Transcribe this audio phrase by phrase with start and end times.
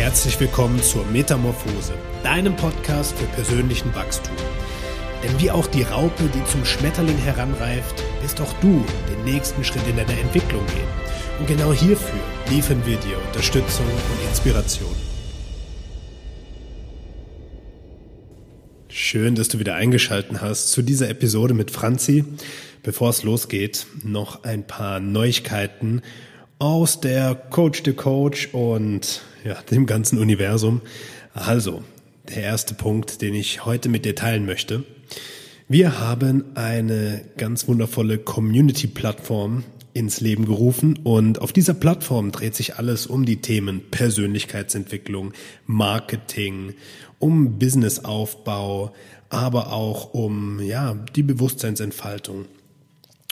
[0.00, 4.34] Herzlich willkommen zur Metamorphose, deinem Podcast für persönlichen Wachstum.
[5.22, 9.86] Denn wie auch die Raupe, die zum Schmetterling heranreift, wirst auch du den nächsten Schritt
[9.86, 10.88] in deiner Entwicklung gehen.
[11.38, 12.18] Und genau hierfür
[12.48, 14.88] liefern wir dir Unterstützung und Inspiration.
[18.88, 22.24] Schön, dass du wieder eingeschaltet hast zu dieser Episode mit Franzi.
[22.82, 26.00] Bevor es losgeht, noch ein paar Neuigkeiten
[26.58, 30.80] aus der Coach to Coach und ja, dem ganzen Universum.
[31.34, 31.82] Also,
[32.28, 34.84] der erste Punkt, den ich heute mit dir teilen möchte.
[35.68, 42.76] Wir haben eine ganz wundervolle Community-Plattform ins Leben gerufen und auf dieser Plattform dreht sich
[42.76, 45.32] alles um die Themen Persönlichkeitsentwicklung,
[45.66, 46.74] Marketing,
[47.18, 48.94] um Businessaufbau,
[49.28, 52.46] aber auch um ja, die Bewusstseinsentfaltung.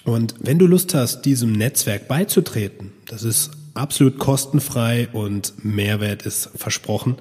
[0.04, 6.50] Und wenn du Lust hast, diesem Netzwerk beizutreten, das ist absolut kostenfrei und Mehrwert ist
[6.54, 7.16] versprochen,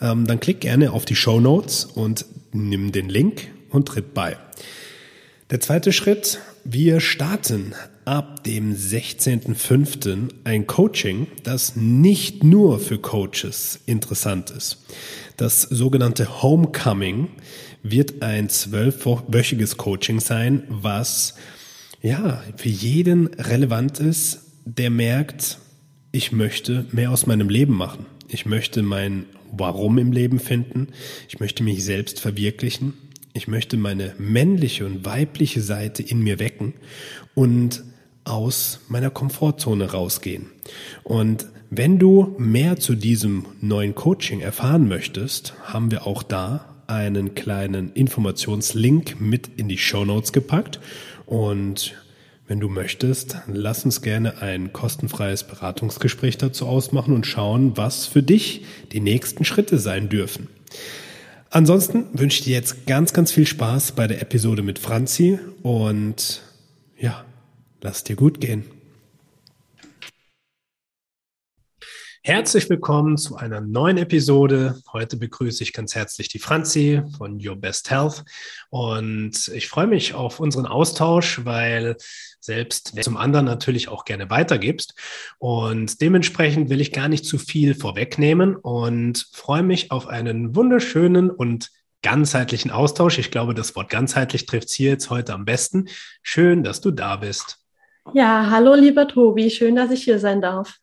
[0.00, 4.36] ähm, dann klick gerne auf die Show Notes und nimm den Link und tritt bei.
[5.50, 10.30] Der zweite Schritt, wir starten ab dem 16.05.
[10.44, 14.78] ein Coaching, das nicht nur für Coaches interessant ist.
[15.36, 17.28] Das sogenannte Homecoming
[17.82, 21.34] wird ein zwölfwöchiges Coaching sein, was
[22.02, 25.58] ja für jeden relevant ist, der merkt,
[26.16, 28.06] ich möchte mehr aus meinem Leben machen.
[28.28, 30.88] Ich möchte mein Warum im Leben finden.
[31.28, 32.94] Ich möchte mich selbst verwirklichen.
[33.34, 36.72] Ich möchte meine männliche und weibliche Seite in mir wecken
[37.34, 37.84] und
[38.24, 40.46] aus meiner Komfortzone rausgehen.
[41.04, 47.34] Und wenn du mehr zu diesem neuen Coaching erfahren möchtest, haben wir auch da einen
[47.34, 50.80] kleinen Informationslink mit in die Show Notes gepackt.
[51.26, 51.94] Und
[52.48, 58.22] wenn du möchtest, lass uns gerne ein kostenfreies Beratungsgespräch dazu ausmachen und schauen, was für
[58.22, 60.48] dich die nächsten Schritte sein dürfen.
[61.50, 66.42] Ansonsten wünsche ich dir jetzt ganz, ganz viel Spaß bei der Episode mit Franzi und
[66.98, 67.24] ja,
[67.80, 68.64] lass dir gut gehen.
[72.26, 74.82] Herzlich willkommen zu einer neuen Episode.
[74.92, 78.24] Heute begrüße ich ganz herzlich die Franzi von Your Best Health
[78.68, 81.96] und ich freue mich auf unseren Austausch, weil
[82.40, 84.96] selbst zum anderen natürlich auch gerne weitergibst
[85.38, 91.30] und dementsprechend will ich gar nicht zu viel vorwegnehmen und freue mich auf einen wunderschönen
[91.30, 91.70] und
[92.02, 93.18] ganzheitlichen Austausch.
[93.20, 95.86] Ich glaube, das Wort ganzheitlich trifft es hier jetzt heute am besten.
[96.22, 97.58] Schön, dass du da bist.
[98.14, 100.80] Ja, hallo lieber Tobi, schön, dass ich hier sein darf.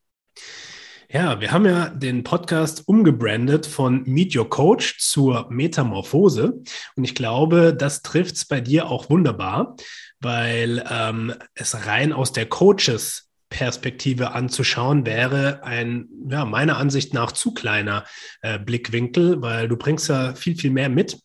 [1.16, 6.64] Ja, wir haben ja den Podcast umgebrandet von Meet Your Coach zur Metamorphose.
[6.96, 9.76] Und ich glaube, das trifft es bei dir auch wunderbar,
[10.22, 17.32] weil ähm, es rein aus der Coaches Perspektive anzuschauen, wäre ein, ja, meiner Ansicht nach
[17.32, 18.06] zu kleiner
[18.42, 21.20] äh, Blickwinkel, weil du bringst ja viel, viel mehr mit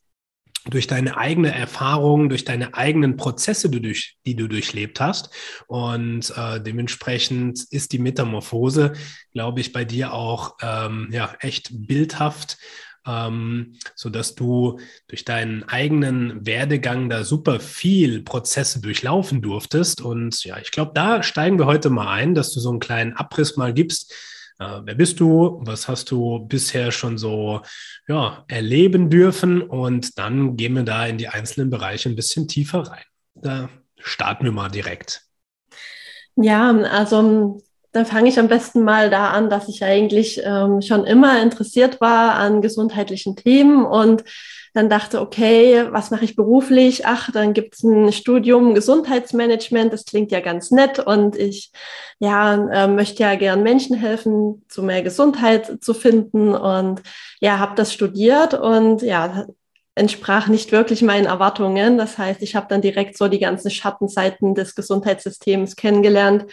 [0.71, 5.31] durch deine eigene Erfahrung, durch deine eigenen Prozesse, die, durch, die du durchlebt hast.
[5.67, 8.93] Und äh, dementsprechend ist die Metamorphose,
[9.33, 12.59] glaube ich, bei dir auch ähm, ja, echt bildhaft,
[13.07, 20.01] ähm, so dass du durch deinen eigenen Werdegang da super viel Prozesse durchlaufen durftest.
[20.01, 23.15] Und ja, ich glaube, da steigen wir heute mal ein, dass du so einen kleinen
[23.15, 24.13] Abriss mal gibst,
[24.59, 25.61] äh, wer bist du?
[25.63, 27.63] Was hast du bisher schon so
[28.09, 29.63] ja, erleben dürfen?
[29.63, 33.05] Und dann gehen wir da in die einzelnen Bereiche ein bisschen tiefer rein.
[33.35, 33.69] Da
[33.99, 35.23] starten wir mal direkt.
[36.37, 41.05] Ja, also dann fange ich am besten mal da an, dass ich eigentlich ähm, schon
[41.05, 44.25] immer interessiert war an gesundheitlichen Themen und
[44.79, 47.05] dann dachte, okay, was mache ich beruflich?
[47.05, 51.73] Ach, dann gibt es ein Studium Gesundheitsmanagement, das klingt ja ganz nett und ich
[52.21, 57.03] ja, äh, möchte ja gern Menschen helfen, zu mehr Gesundheit zu finden und
[57.41, 59.47] ja, habe das studiert und ja,
[59.97, 61.99] entsprach nicht wirklich meinen Erwartungen.
[61.99, 66.45] Das heißt, ich habe dann direkt so die ganzen Schattenseiten des Gesundheitssystems kennengelernt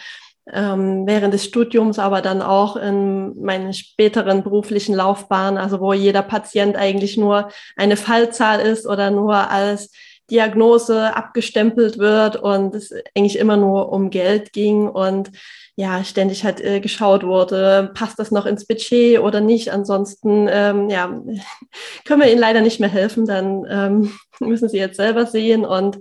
[0.51, 6.21] ähm, während des Studiums, aber dann auch in meinen späteren beruflichen Laufbahn, also wo jeder
[6.21, 9.91] Patient eigentlich nur eine Fallzahl ist oder nur als
[10.29, 15.31] Diagnose abgestempelt wird und es eigentlich immer nur um Geld ging und
[15.75, 19.71] ja, ständig halt äh, geschaut wurde, passt das noch ins Budget oder nicht?
[19.71, 21.21] Ansonsten, ähm, ja,
[22.05, 25.99] können wir Ihnen leider nicht mehr helfen, dann ähm, müssen Sie jetzt selber sehen und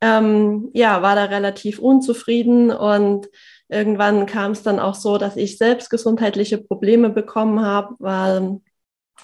[0.00, 3.28] ähm, ja, war da relativ unzufrieden und
[3.70, 8.60] Irgendwann kam es dann auch so, dass ich selbst gesundheitliche Probleme bekommen habe, weil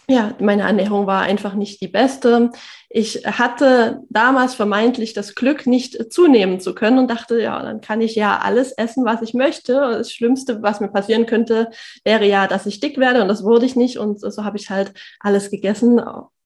[0.08, 2.50] ja, meine Ernährung war einfach nicht die beste.
[2.88, 8.00] Ich hatte damals vermeintlich das Glück, nicht zunehmen zu können und dachte, ja, dann kann
[8.00, 9.72] ich ja alles essen, was ich möchte.
[9.72, 11.70] Das Schlimmste, was mir passieren könnte,
[12.04, 13.98] wäre ja, dass ich dick werde und das wurde ich nicht.
[13.98, 16.00] Und so habe ich halt alles gegessen,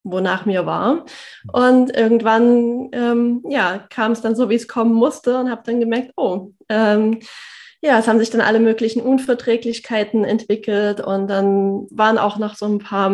[0.05, 1.05] wonach mir war.
[1.53, 5.81] Und irgendwann, ähm, ja, kam es dann so, wie es kommen musste und habe dann
[5.81, 7.21] gemerkt, oh, ähm,
[7.83, 12.67] ja, es haben sich dann alle möglichen Unverträglichkeiten entwickelt und dann waren auch noch so
[12.67, 13.11] ein paar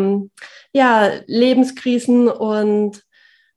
[0.73, 3.03] ja, Lebenskrisen und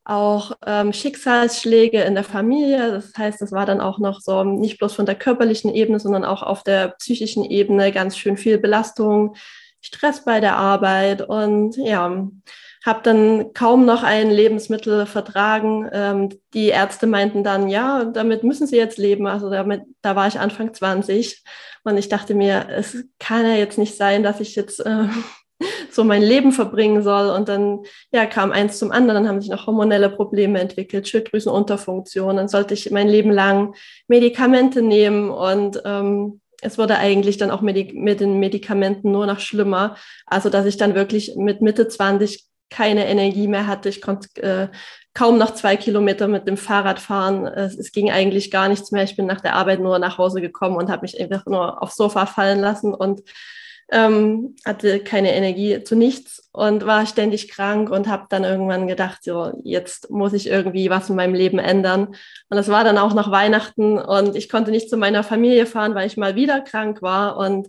[0.03, 2.91] auch ähm, Schicksalsschläge in der Familie.
[2.91, 6.25] Das heißt, es war dann auch noch so nicht bloß von der körperlichen Ebene, sondern
[6.25, 9.35] auch auf der psychischen Ebene ganz schön viel Belastung,
[9.81, 12.27] Stress bei der Arbeit und ja,
[12.85, 15.89] habe dann kaum noch ein Lebensmittel vertragen.
[15.91, 19.27] Ähm, die Ärzte meinten dann, ja, damit müssen Sie jetzt leben.
[19.27, 21.43] Also damit, da war ich Anfang 20
[21.83, 25.07] und ich dachte mir, es kann ja jetzt nicht sein, dass ich jetzt äh,
[25.91, 27.29] so mein Leben verbringen soll.
[27.29, 27.79] Und dann
[28.11, 32.37] ja, kam eins zum anderen, dann haben sich noch hormonelle Probleme entwickelt, Schilddrüsenunterfunktion.
[32.37, 33.75] Dann sollte ich mein Leben lang
[34.07, 39.39] Medikamente nehmen und ähm, es wurde eigentlich dann auch mit, mit den Medikamenten nur noch
[39.39, 39.95] schlimmer.
[40.25, 43.89] Also dass ich dann wirklich mit Mitte 20 keine Energie mehr hatte.
[43.89, 44.67] Ich konnte äh,
[45.13, 47.45] kaum noch zwei Kilometer mit dem Fahrrad fahren.
[47.45, 49.03] Es, es, ging eigentlich gar nichts mehr.
[49.03, 51.95] Ich bin nach der Arbeit nur nach Hause gekommen und habe mich einfach nur aufs
[51.95, 53.21] Sofa fallen lassen und
[53.91, 59.23] ähm, hatte keine Energie zu nichts und war ständig krank und habe dann irgendwann gedacht,
[59.23, 62.07] so jetzt muss ich irgendwie was in meinem Leben ändern.
[62.49, 65.95] Und das war dann auch noch Weihnachten und ich konnte nicht zu meiner Familie fahren,
[65.95, 67.67] weil ich mal wieder krank war und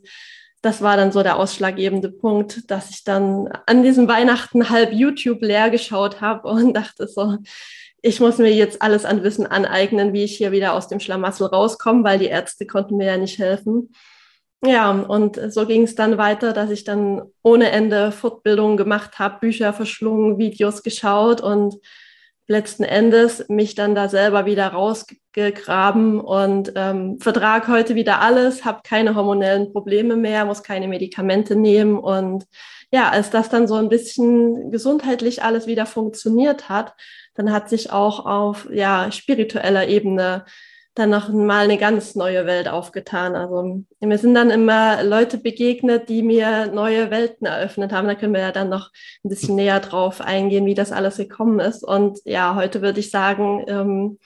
[0.62, 5.40] das war dann so der ausschlaggebende Punkt, dass ich dann an diesem Weihnachten halb YouTube
[5.42, 7.38] leer geschaut habe und dachte so,
[8.02, 11.46] ich muss mir jetzt alles an Wissen aneignen, wie ich hier wieder aus dem Schlamassel
[11.46, 13.92] rauskomme, weil die Ärzte konnten mir ja nicht helfen.
[14.64, 19.38] Ja, und so ging es dann weiter, dass ich dann ohne Ende Fortbildungen gemacht habe,
[19.40, 21.76] Bücher verschlungen, Videos geschaut und
[22.50, 28.80] letzten Endes mich dann da selber wieder rausgegraben und ähm, vertrag heute wieder alles, habe
[28.82, 32.44] keine hormonellen Probleme mehr, muss keine Medikamente nehmen und
[32.92, 36.94] ja, als das dann so ein bisschen gesundheitlich alles wieder funktioniert hat,
[37.34, 40.44] dann hat sich auch auf ja spiritueller Ebene
[40.94, 43.36] dann noch mal eine ganz neue Welt aufgetan.
[43.36, 48.08] Also mir sind dann immer Leute begegnet, die mir neue Welten eröffnet haben.
[48.08, 48.90] Da können wir ja dann noch
[49.24, 51.84] ein bisschen näher drauf eingehen, wie das alles gekommen ist.
[51.84, 54.18] Und ja, heute würde ich sagen, ähm,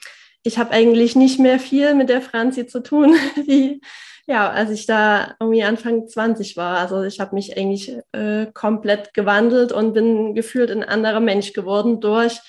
[0.43, 3.15] ich habe eigentlich nicht mehr viel mit der Franzi zu tun,
[3.45, 3.81] wie
[4.27, 6.79] ja, als ich da irgendwie Anfang 20 war.
[6.79, 11.99] Also ich habe mich eigentlich äh, komplett gewandelt und bin gefühlt ein anderer Mensch geworden
[11.99, 12.39] durch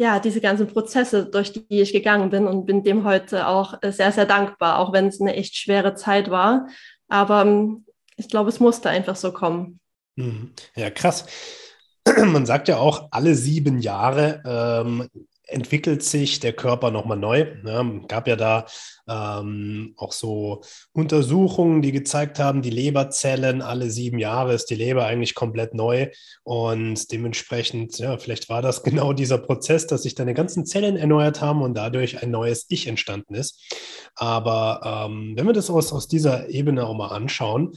[0.00, 4.10] ja, diese ganzen Prozesse, durch die ich gegangen bin und bin dem heute auch sehr,
[4.12, 6.68] sehr dankbar, auch wenn es eine echt schwere Zeit war.
[7.08, 7.84] Aber ähm,
[8.16, 9.78] ich glaube, es musste einfach so kommen.
[10.16, 10.54] Mhm.
[10.74, 11.26] Ja, krass.
[12.16, 15.06] Man sagt ja auch, alle sieben Jahre ähm,
[15.50, 17.46] entwickelt sich der Körper nochmal neu.
[17.62, 18.02] Ne?
[18.08, 18.66] Gab ja da
[19.08, 20.62] ähm, auch so
[20.92, 26.08] Untersuchungen, die gezeigt haben, die Leberzellen alle sieben Jahre ist die Leber eigentlich komplett neu
[26.42, 31.40] und dementsprechend, ja, vielleicht war das genau dieser Prozess, dass sich deine ganzen Zellen erneuert
[31.40, 33.60] haben und dadurch ein neues Ich entstanden ist.
[34.14, 37.72] Aber ähm, wenn wir das aus, aus dieser Ebene auch mal anschauen,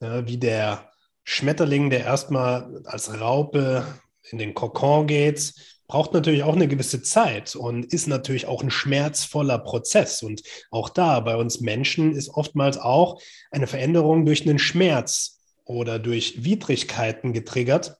[0.00, 0.90] äh, wie der
[1.24, 3.84] Schmetterling, der erstmal als Raupe
[4.30, 5.52] in den Kokon geht,
[5.88, 10.22] braucht natürlich auch eine gewisse Zeit und ist natürlich auch ein schmerzvoller Prozess.
[10.22, 13.20] Und auch da bei uns Menschen ist oftmals auch
[13.50, 17.98] eine Veränderung durch einen Schmerz oder durch Widrigkeiten getriggert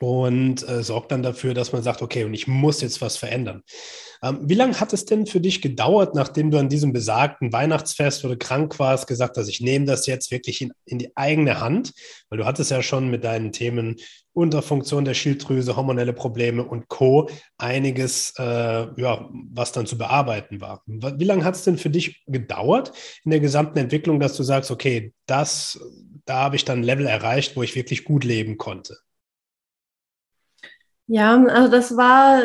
[0.00, 3.62] und äh, sorgt dann dafür, dass man sagt, okay, und ich muss jetzt was verändern.
[4.22, 8.24] Ähm, wie lange hat es denn für dich gedauert, nachdem du an diesem besagten Weihnachtsfest
[8.24, 11.92] oder krank warst, gesagt hast, ich nehme das jetzt wirklich in, in die eigene Hand?
[12.30, 13.96] Weil du hattest ja schon mit deinen Themen
[14.32, 17.28] Unterfunktion der Schilddrüse, hormonelle Probleme und Co.
[17.58, 18.42] einiges, äh,
[19.00, 20.82] ja, was dann zu bearbeiten war.
[20.86, 22.92] Wie lange hat es denn für dich gedauert
[23.24, 25.80] in der gesamten Entwicklung, dass du sagst, okay, das,
[26.24, 28.96] da habe ich dann ein Level erreicht, wo ich wirklich gut leben konnte?
[31.06, 32.40] Ja, also das war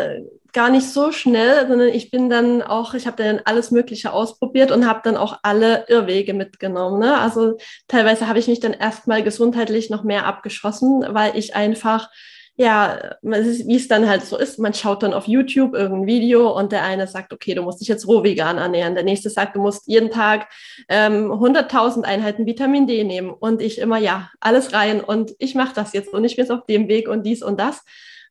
[0.56, 4.72] gar nicht so schnell, sondern ich bin dann auch, ich habe dann alles Mögliche ausprobiert
[4.72, 7.00] und habe dann auch alle Irrwege mitgenommen.
[7.00, 7.20] Ne?
[7.20, 7.58] Also
[7.90, 12.10] teilweise habe ich mich dann erstmal gesundheitlich noch mehr abgeschossen, weil ich einfach
[12.58, 16.72] ja, wie es dann halt so ist, man schaut dann auf YouTube irgendein Video und
[16.72, 18.96] der eine sagt, okay, du musst dich jetzt roh vegan ernähren.
[18.96, 20.48] Der nächste sagt, du musst jeden Tag
[20.88, 23.30] ähm, 100.000 Einheiten Vitamin D nehmen.
[23.30, 26.66] Und ich immer, ja, alles rein und ich mache das jetzt und ich bin auf
[26.66, 27.84] dem Weg und dies und das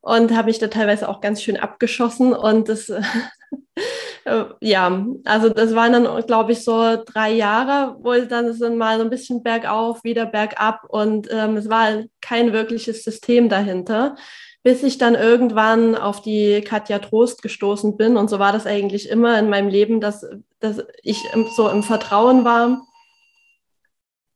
[0.04, 2.90] und habe mich da teilweise auch ganz schön abgeschossen und das
[4.24, 8.76] äh, ja, also das waren dann glaube ich so drei Jahre, wo ich dann, dann
[8.76, 14.16] mal so ein bisschen bergauf, wieder bergab und ähm, es war kein wirkliches System dahinter,
[14.62, 18.18] bis ich dann irgendwann auf die Katja Trost gestoßen bin.
[18.18, 20.26] Und so war das eigentlich immer in meinem Leben, dass,
[20.60, 21.22] dass ich
[21.54, 22.86] so im Vertrauen war.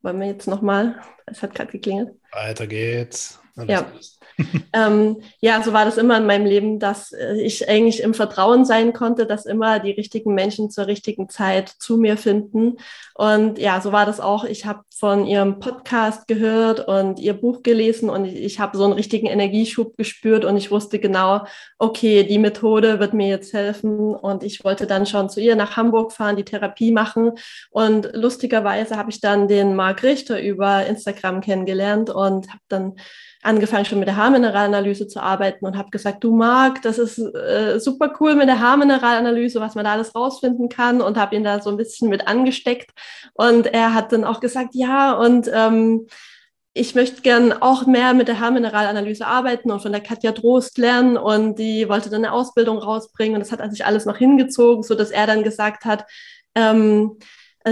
[0.03, 1.01] Wollen wir jetzt nochmal?
[1.27, 2.15] Es hat gerade geklingelt.
[2.33, 3.41] Weiter geht's.
[3.57, 3.87] Alles ja.
[4.73, 8.65] ähm, ja, so war das immer in meinem Leben, dass äh, ich eigentlich im Vertrauen
[8.65, 12.77] sein konnte, dass immer die richtigen Menschen zur richtigen Zeit zu mir finden.
[13.15, 14.45] Und ja, so war das auch.
[14.45, 18.93] Ich habe von ihrem Podcast gehört und ihr Buch gelesen und ich habe so einen
[18.93, 21.45] richtigen Energieschub gespürt und ich wusste genau,
[21.79, 24.15] okay, die Methode wird mir jetzt helfen.
[24.15, 27.33] Und ich wollte dann schon zu ihr nach Hamburg fahren, die Therapie machen.
[27.71, 32.95] Und lustigerweise habe ich dann den Marc Richter über Instagram kennengelernt und habe dann
[33.43, 37.79] angefangen schon mit der Haarmineralanalyse zu arbeiten und habe gesagt, du Marc, das ist äh,
[37.79, 41.61] super cool mit der Haarmineralanalyse, was man da alles rausfinden kann und habe ihn da
[41.61, 42.91] so ein bisschen mit angesteckt.
[43.35, 46.07] Und er hat dann auch gesagt, ja und ähm,
[46.75, 51.17] ich möchte gern auch mehr mit der Haarmineralanalyse arbeiten und von der Katja Drost lernen
[51.17, 53.35] und die wollte dann eine Ausbildung rausbringen.
[53.35, 56.05] Und das hat sich alles noch hingezogen, so dass er dann gesagt hat,
[56.55, 57.19] ähm,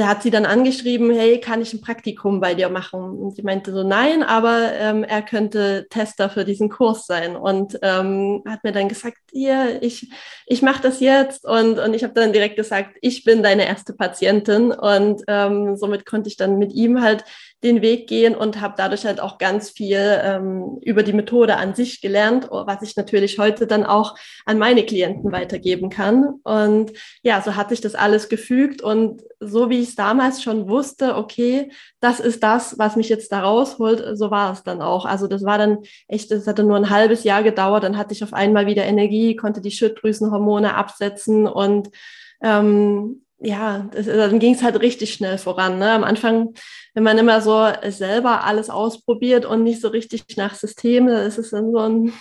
[0.04, 3.00] hat sie dann angeschrieben, hey, kann ich ein Praktikum bei dir machen?
[3.00, 7.36] Und sie meinte so, nein, aber ähm, er könnte Tester für diesen Kurs sein.
[7.36, 10.10] Und ähm, hat mir dann gesagt, hier, ich,
[10.46, 11.44] ich mache das jetzt.
[11.44, 14.72] Und, und ich habe dann direkt gesagt, ich bin deine erste Patientin.
[14.72, 17.24] Und ähm, somit konnte ich dann mit ihm halt
[17.66, 21.74] den Weg gehen und habe dadurch halt auch ganz viel ähm, über die Methode an
[21.74, 26.40] sich gelernt, was ich natürlich heute dann auch an meine Klienten weitergeben kann.
[26.44, 26.92] Und
[27.22, 31.16] ja, so hat sich das alles gefügt und so wie ich es damals schon wusste,
[31.16, 31.70] okay,
[32.00, 35.04] das ist das, was mich jetzt da rausholt, so war es dann auch.
[35.04, 38.22] Also das war dann echt, das hatte nur ein halbes Jahr gedauert, dann hatte ich
[38.22, 41.90] auf einmal wieder Energie, konnte die Schilddrüsenhormone absetzen und
[42.42, 45.78] ähm, ja, das, dann ging es halt richtig schnell voran.
[45.78, 45.90] Ne?
[45.90, 46.54] Am Anfang,
[46.94, 51.38] wenn man immer so selber alles ausprobiert und nicht so richtig nach System, dann ist
[51.38, 52.12] es dann so ein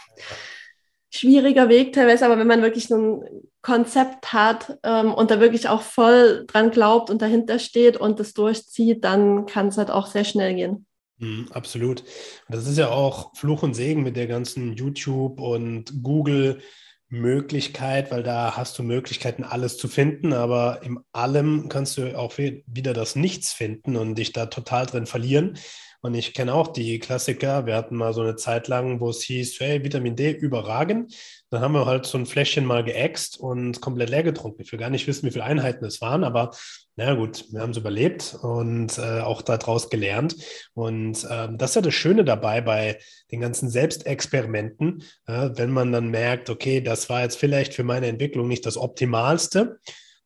[1.09, 2.25] schwieriger Weg teilweise.
[2.25, 3.23] Aber wenn man wirklich so ein
[3.61, 8.33] Konzept hat ähm, und da wirklich auch voll dran glaubt und dahinter steht und das
[8.33, 10.85] durchzieht, dann kann es halt auch sehr schnell gehen.
[11.17, 12.03] Mhm, absolut.
[12.49, 16.61] Das ist ja auch Fluch und Segen mit der ganzen YouTube und Google
[17.09, 22.37] Möglichkeit, weil da hast du Möglichkeiten, alles zu finden, aber in allem kannst du auch
[22.37, 25.57] wieder das Nichts finden und dich da total drin verlieren.
[26.05, 27.65] Und ich kenne auch die Klassiker.
[27.65, 31.15] Wir hatten mal so eine Zeit lang, wo es hieß, hey, Vitamin D überragend.
[31.49, 34.61] Dann haben wir halt so ein Fläschchen mal geäxt und komplett leer getrunken.
[34.61, 36.51] Ich will gar nicht wissen, wie viele Einheiten es waren, aber
[36.95, 40.35] na gut, wir haben es überlebt und äh, auch daraus gelernt.
[40.75, 42.99] Und ähm, das ist ja das Schöne dabei bei
[43.31, 48.05] den ganzen Selbstexperimenten, äh, wenn man dann merkt, okay, das war jetzt vielleicht für meine
[48.05, 49.79] Entwicklung nicht das Optimalste,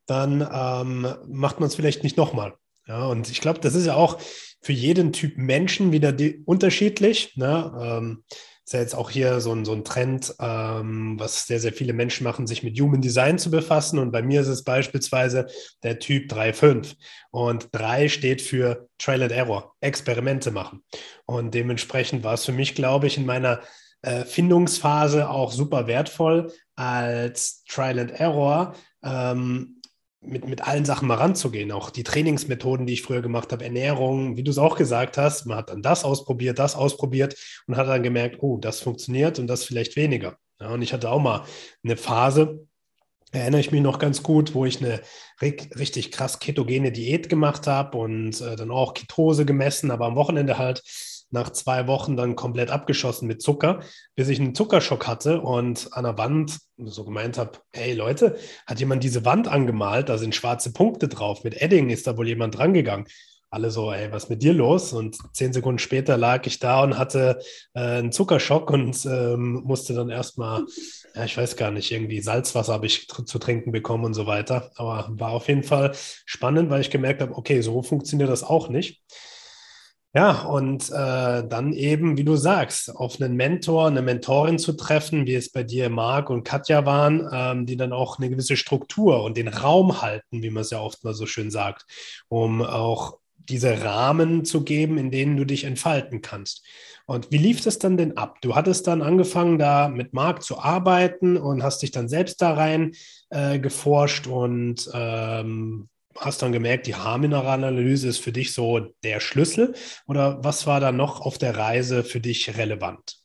[0.08, 2.56] dann ähm, macht man es vielleicht nicht nochmal.
[2.86, 4.18] Ja, und ich glaube, das ist ja auch
[4.62, 7.36] für jeden Typ Menschen wieder unterschiedlich.
[7.36, 7.72] Ne?
[7.82, 8.24] Ähm,
[8.70, 11.92] ist ja jetzt auch hier so ein, so ein Trend, ähm, was sehr, sehr viele
[11.92, 13.98] Menschen machen, sich mit Human Design zu befassen.
[13.98, 15.48] Und bei mir ist es beispielsweise
[15.82, 16.96] der Typ 3.5.
[17.32, 20.84] Und 3 steht für Trial and Error, Experimente machen.
[21.26, 23.60] Und dementsprechend war es für mich, glaube ich, in meiner
[24.04, 29.79] äh, Findungsphase auch super wertvoll, als Trial and Error ähm,
[30.22, 31.72] mit, mit allen Sachen mal ranzugehen.
[31.72, 35.46] Auch die Trainingsmethoden, die ich früher gemacht habe, Ernährung, wie du es auch gesagt hast,
[35.46, 37.36] man hat dann das ausprobiert, das ausprobiert
[37.68, 40.38] und hat dann gemerkt, oh, das funktioniert und das vielleicht weniger.
[40.60, 41.46] Ja, und ich hatte auch mal
[41.84, 42.68] eine Phase,
[43.32, 45.02] erinnere ich mich noch ganz gut, wo ich eine
[45.42, 50.58] richtig krass ketogene Diät gemacht habe und äh, dann auch Ketose gemessen, aber am Wochenende
[50.58, 50.84] halt
[51.32, 53.82] nach zwei Wochen dann komplett abgeschossen mit Zucker,
[54.16, 58.80] bis ich einen Zuckerschock hatte und an der Wand so gemeint habe, hey Leute, hat
[58.80, 62.58] jemand diese Wand angemalt, da sind schwarze Punkte drauf, mit Edding ist da wohl jemand
[62.58, 63.06] drangegangen.
[63.52, 64.94] Alle so, ey, was ist mit dir los?
[64.94, 67.40] Und zehn Sekunden später lag ich da und hatte
[67.74, 70.66] äh, einen Zuckerschock und ähm, musste dann erstmal,
[71.16, 74.28] ja, ich weiß gar nicht, irgendwie Salzwasser habe ich tr zu trinken bekommen und so
[74.28, 74.70] weiter.
[74.76, 75.94] Aber war auf jeden Fall
[76.26, 79.02] spannend, weil ich gemerkt habe, okay, so funktioniert das auch nicht.
[80.16, 85.28] Ja, und äh, dann eben, wie du sagst, auf einen Mentor, eine Mentorin zu treffen,
[85.28, 89.24] wie es bei dir Marc und Katja waren, ähm, die dann auch eine gewisse Struktur
[89.24, 91.86] und den Raum halten, wie man es ja oft mal so schön sagt,
[92.28, 96.66] um auch diese Rahmen zu geben, in denen du dich entfalten kannst.
[97.06, 98.38] Und wie lief das dann denn ab?
[98.42, 102.54] Du hattest dann angefangen, da mit Marc zu arbeiten und hast dich dann selbst da
[102.54, 102.94] rein
[103.30, 105.88] äh, geforscht und ähm,
[106.20, 109.74] hast dann gemerkt, die Haarmineralanalyse ist für dich so der Schlüssel
[110.08, 113.19] oder was war da noch auf der Reise für dich relevant?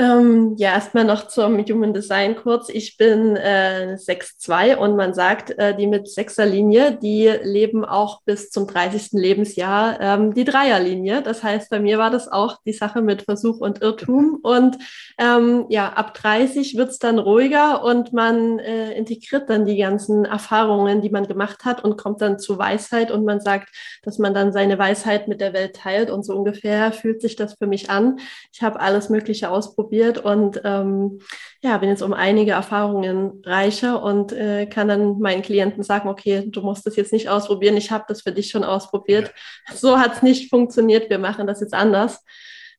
[0.00, 2.70] Ähm, ja, erstmal noch zum Human Design kurz.
[2.70, 8.48] Ich bin äh, 6'2 und man sagt, äh, die mit Sechserlinie, die leben auch bis
[8.48, 9.10] zum 30.
[9.12, 11.20] Lebensjahr ähm, die Dreierlinie.
[11.20, 14.38] Das heißt, bei mir war das auch die Sache mit Versuch und Irrtum.
[14.42, 14.78] Und
[15.18, 21.02] ähm, ja, ab 30 wird's dann ruhiger und man äh, integriert dann die ganzen Erfahrungen,
[21.02, 23.68] die man gemacht hat und kommt dann zu Weisheit und man sagt,
[24.02, 27.52] dass man dann seine Weisheit mit der Welt teilt und so ungefähr fühlt sich das
[27.58, 28.18] für mich an.
[28.50, 31.20] Ich habe alles Mögliche ausprobiert ausprobiert und ähm,
[31.62, 36.44] ja, bin jetzt um einige Erfahrungen reicher und äh, kann dann meinen Klienten sagen, okay,
[36.46, 39.32] du musst das jetzt nicht ausprobieren, ich habe das für dich schon ausprobiert.
[39.68, 39.74] Ja.
[39.74, 42.24] So hat es nicht funktioniert, wir machen das jetzt anders.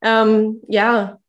[0.01, 1.19] Ähm, ja,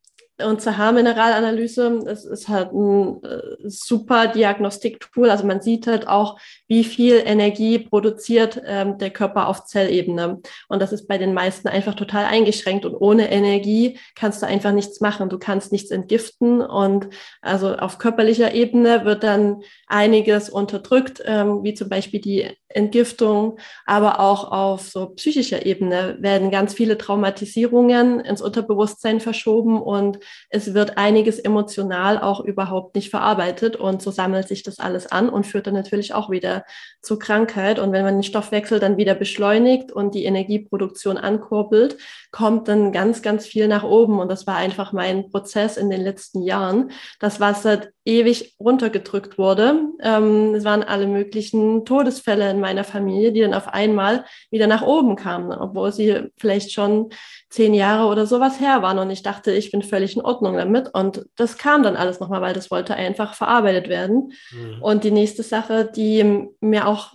[0.41, 5.31] und zur Haarmineralanalyse, das ist halt ein äh, super Diagnostiktool.
[5.31, 10.41] Also man sieht halt auch, wie viel Energie produziert ähm, der Körper auf Zellebene.
[10.69, 12.85] Und das ist bei den meisten einfach total eingeschränkt.
[12.85, 15.29] Und ohne Energie kannst du einfach nichts machen.
[15.29, 16.63] Du kannst nichts entgiften.
[16.63, 17.09] Und
[17.41, 24.21] also auf körperlicher Ebene wird dann einiges unterdrückt, ähm, wie zum Beispiel die Entgiftung, aber
[24.21, 30.19] auch auf so psychischer Ebene werden ganz viele Traumatisierungen ins Unterbewusstsein verschoben und
[30.51, 35.29] es wird einiges emotional auch überhaupt nicht verarbeitet und so sammelt sich das alles an
[35.29, 36.65] und führt dann natürlich auch wieder
[37.03, 37.79] zu Krankheit.
[37.79, 41.99] Und wenn man den Stoffwechsel dann wieder beschleunigt und die Energieproduktion ankurbelt,
[42.31, 44.19] kommt dann ganz, ganz viel nach oben.
[44.21, 46.93] Und das war einfach mein Prozess in den letzten Jahren.
[47.19, 49.89] Das Wasser ewig runtergedrückt wurde.
[50.03, 54.83] Ähm, es waren alle möglichen Todesfälle in meiner Familie, die dann auf einmal wieder nach
[54.83, 57.11] oben kamen, obwohl sie vielleicht schon
[57.49, 58.99] zehn Jahre oder sowas her waren.
[58.99, 60.93] Und ich dachte, ich bin völlig in Ordnung damit.
[60.93, 64.33] Und das kam dann alles nochmal, weil das wollte einfach verarbeitet werden.
[64.51, 64.83] Mhm.
[64.83, 67.13] Und die nächste Sache, die mir auch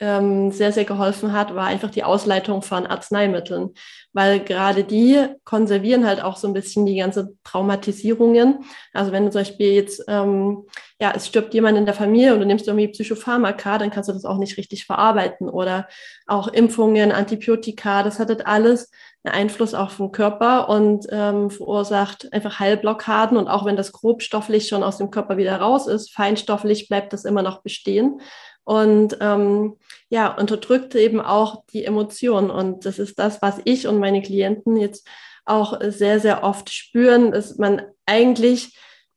[0.00, 3.70] ähm, sehr, sehr geholfen hat, war einfach die Ausleitung von Arzneimitteln
[4.14, 8.64] weil gerade die konservieren halt auch so ein bisschen die ganze Traumatisierungen.
[8.92, 10.66] Also wenn du zum Beispiel jetzt, ähm,
[11.00, 14.12] ja, es stirbt jemand in der Familie und du nimmst irgendwie Psychopharmaka, dann kannst du
[14.12, 15.48] das auch nicht richtig verarbeiten.
[15.50, 15.88] Oder
[16.26, 18.90] auch Impfungen, Antibiotika, das hat halt alles
[19.24, 23.36] einen Einfluss auf den Körper und ähm, verursacht einfach Heilblockaden.
[23.36, 27.24] Und auch wenn das grobstofflich schon aus dem Körper wieder raus ist, feinstofflich bleibt das
[27.24, 28.20] immer noch bestehen
[28.64, 29.76] und ähm,
[30.08, 32.50] ja, unterdrückt eben auch die Emotionen.
[32.50, 35.06] Und das ist das, was ich und meine Klienten jetzt
[35.44, 38.76] auch sehr, sehr oft spüren, dass man eigentlich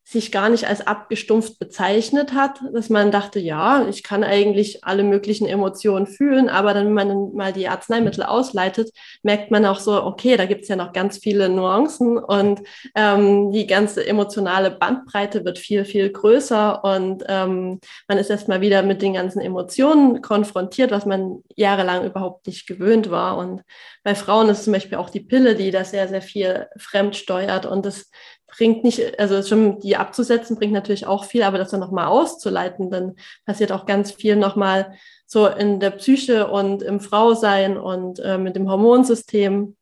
[0.10, 5.03] sich gar nicht als abgestumpft bezeichnet hat, dass man dachte, ja, ich kann eigentlich alle
[5.03, 8.90] möglichen Emotionen fühlen, aber dann, wenn man mal die Arzneimittel ausleitet,
[9.22, 12.62] merkt man auch so, okay, da gibt's ja noch ganz viele Nuancen und
[12.96, 18.84] ähm, die ganze emotionale Bandbreite wird viel, viel größer und ähm, man ist erstmal wieder
[18.84, 23.38] mit den ganzen Emotionen konfrontiert, was man jahrelang überhaupt nicht gewöhnt war.
[23.38, 23.62] Und
[24.05, 27.66] bei Frauen ist zum Beispiel auch die Pille, die da sehr, sehr viel fremd steuert
[27.66, 28.10] und das
[28.57, 32.89] bringt nicht, also schon die abzusetzen bringt natürlich auch viel, aber das dann nochmal auszuleiten,
[32.89, 33.15] dann
[33.46, 38.55] passiert auch ganz viel nochmal so in der Psyche und im Frausein und äh, mit
[38.55, 39.75] dem Hormonsystem.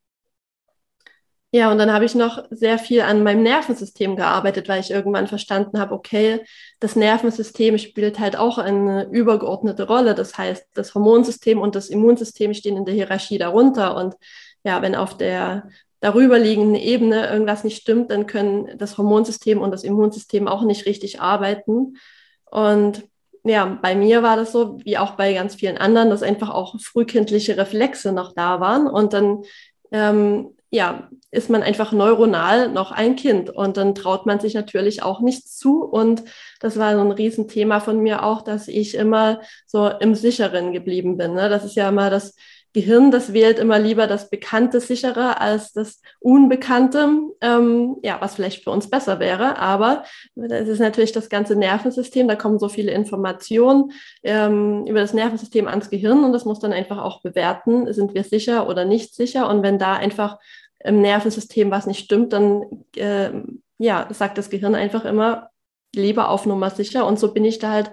[1.51, 5.27] Ja, und dann habe ich noch sehr viel an meinem Nervensystem gearbeitet, weil ich irgendwann
[5.27, 6.41] verstanden habe, okay,
[6.81, 10.15] das Nervensystem spielt halt auch eine übergeordnete Rolle.
[10.15, 13.95] Das heißt, das Hormonsystem und das Immunsystem stehen in der Hierarchie darunter.
[13.95, 14.15] Und
[14.65, 19.83] ja, wenn auf der darüberliegenden Ebene irgendwas nicht stimmt, dann können das Hormonsystem und das
[19.83, 21.97] Immunsystem auch nicht richtig arbeiten.
[22.45, 23.03] Und
[23.43, 26.79] ja, bei mir war das so, wie auch bei ganz vielen anderen, dass einfach auch
[26.79, 28.87] frühkindliche Reflexe noch da waren.
[28.87, 29.43] Und dann
[29.91, 35.03] ähm, ja, ist man einfach neuronal noch ein Kind und dann traut man sich natürlich
[35.03, 35.83] auch nichts zu.
[35.83, 36.23] Und
[36.59, 41.17] das war so ein Riesenthema von mir auch, dass ich immer so im Sicheren geblieben
[41.17, 41.33] bin.
[41.33, 41.49] Ne?
[41.49, 42.35] Das ist ja immer das
[42.75, 47.09] Gehirn, das wählt immer lieber das Bekannte sicherer als das Unbekannte,
[47.39, 49.57] ähm, ja, was vielleicht für uns besser wäre.
[49.57, 50.03] Aber
[50.35, 55.69] es ist natürlich das ganze Nervensystem, da kommen so viele Informationen ähm, über das Nervensystem
[55.69, 59.49] ans Gehirn und das muss dann einfach auch bewerten, sind wir sicher oder nicht sicher.
[59.49, 60.37] Und wenn da einfach
[60.83, 63.31] im Nervensystem was nicht stimmt, dann äh,
[63.77, 65.49] ja, sagt das Gehirn einfach immer
[65.95, 67.07] lieber auf Nummer sicher.
[67.07, 67.91] Und so bin ich da halt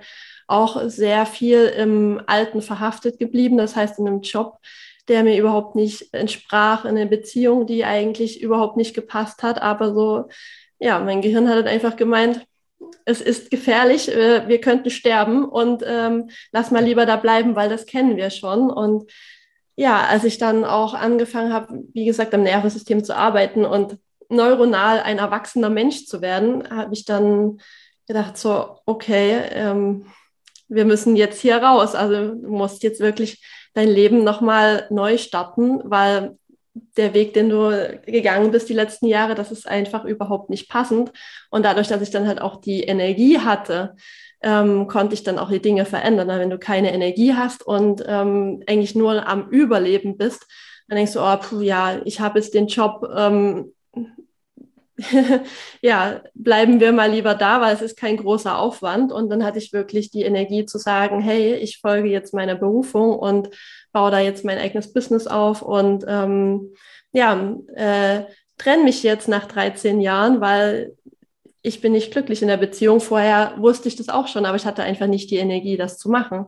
[0.53, 4.59] auch sehr viel im Alten verhaftet geblieben, das heißt in einem Job,
[5.09, 9.95] der mir überhaupt nicht entsprach, in einer Beziehung, die eigentlich überhaupt nicht gepasst hat, aber
[9.95, 10.29] so,
[10.79, 12.47] ja, mein Gehirn hat einfach gemeint,
[13.05, 17.69] es ist gefährlich, äh, wir könnten sterben und ähm, lass mal lieber da bleiben, weil
[17.69, 18.71] das kennen wir schon.
[18.71, 19.11] Und
[19.77, 25.01] ja, als ich dann auch angefangen habe, wie gesagt, am Nervensystem zu arbeiten und neuronal
[25.01, 27.59] ein erwachsener Mensch zu werden, habe ich dann
[28.07, 30.07] gedacht, so, okay, ähm,
[30.75, 31.95] wir müssen jetzt hier raus.
[31.95, 33.43] Also du musst jetzt wirklich
[33.75, 36.37] dein Leben nochmal neu starten, weil
[36.97, 41.13] der Weg, den du gegangen bist die letzten Jahre, das ist einfach überhaupt nicht passend.
[41.51, 43.95] Und dadurch, dass ich dann halt auch die Energie hatte,
[44.43, 46.29] ähm, konnte ich dann auch die Dinge verändern.
[46.29, 50.47] Wenn du keine Energie hast und ähm, eigentlich nur am Überleben bist,
[50.89, 53.73] dann denkst du, oh, puh, ja, ich habe jetzt den Job, ähm,
[55.81, 59.13] ja, bleiben wir mal lieber da, weil es ist kein großer Aufwand.
[59.13, 63.19] Und dann hatte ich wirklich die Energie zu sagen, hey, ich folge jetzt meiner Berufung
[63.19, 63.51] und
[63.93, 66.75] baue da jetzt mein eigenes Business auf und ähm,
[67.13, 68.25] ja, äh,
[68.57, 70.97] trenne mich jetzt nach 13 Jahren, weil
[71.63, 73.01] ich bin nicht glücklich in der Beziehung.
[73.01, 76.11] Vorher wusste ich das auch schon, aber ich hatte einfach nicht die Energie, das zu
[76.11, 76.47] machen.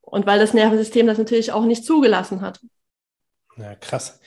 [0.00, 2.60] Und weil das Nervensystem das natürlich auch nicht zugelassen hat.
[3.56, 4.20] Ja, krass.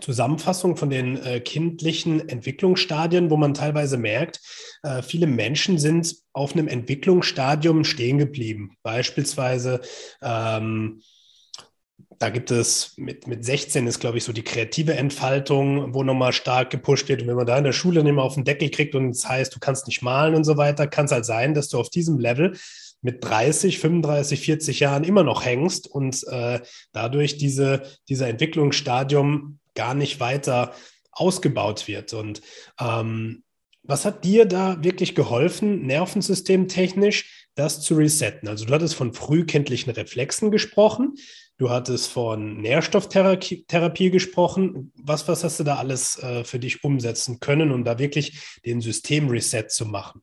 [0.00, 4.40] Zusammenfassung von den äh, kindlichen Entwicklungsstadien, wo man teilweise merkt,
[4.82, 8.76] äh, viele Menschen sind auf einem Entwicklungsstadium stehen geblieben.
[8.82, 9.80] Beispielsweise
[10.22, 11.00] ähm,
[12.18, 16.32] da gibt es mit, mit 16 ist, glaube ich, so die kreative Entfaltung, wo nochmal
[16.32, 17.22] stark gepusht wird.
[17.22, 19.28] Und wenn man da in der Schule nicht mehr auf den Deckel kriegt und es
[19.28, 21.90] heißt, du kannst nicht malen und so weiter, kann es halt sein, dass du auf
[21.90, 22.56] diesem Level
[23.02, 26.60] mit 30, 35, 40 Jahren immer noch hängst und äh,
[26.92, 30.74] dadurch diese, dieser Entwicklungsstadium gar nicht weiter
[31.12, 32.12] ausgebaut wird.
[32.12, 32.42] Und
[32.80, 33.44] ähm,
[33.82, 38.48] was hat dir da wirklich geholfen, nervensystemtechnisch, das zu resetten?
[38.48, 41.14] Also du hattest von frühkindlichen Reflexen gesprochen.
[41.58, 44.92] Du hattest von Nährstofftherapie gesprochen.
[44.96, 48.80] Was, was hast du da alles äh, für dich umsetzen können, um da wirklich den
[48.80, 50.20] Systemreset zu machen?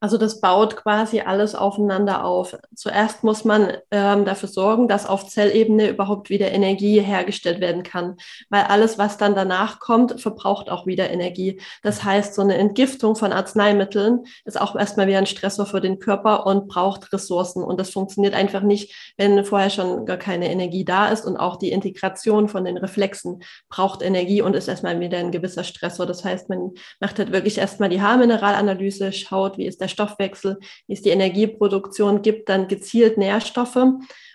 [0.00, 2.56] Also das baut quasi alles aufeinander auf.
[2.74, 8.16] Zuerst muss man ähm, dafür sorgen, dass auf Zellebene überhaupt wieder Energie hergestellt werden kann,
[8.48, 11.60] weil alles, was dann danach kommt, verbraucht auch wieder Energie.
[11.82, 15.98] Das heißt, so eine Entgiftung von Arzneimitteln ist auch erstmal wieder ein Stressor für den
[15.98, 17.62] Körper und braucht Ressourcen.
[17.62, 21.26] Und das funktioniert einfach nicht, wenn vorher schon gar keine Energie da ist.
[21.26, 25.64] Und auch die Integration von den Reflexen braucht Energie und ist erstmal wieder ein gewisser
[25.64, 26.06] Stressor.
[26.06, 30.94] Das heißt, man macht halt wirklich erstmal die Haarmineralanalyse, schaut, wie ist der Stoffwechsel, wie
[30.94, 33.78] es die Energieproduktion gibt, dann gezielt Nährstoffe.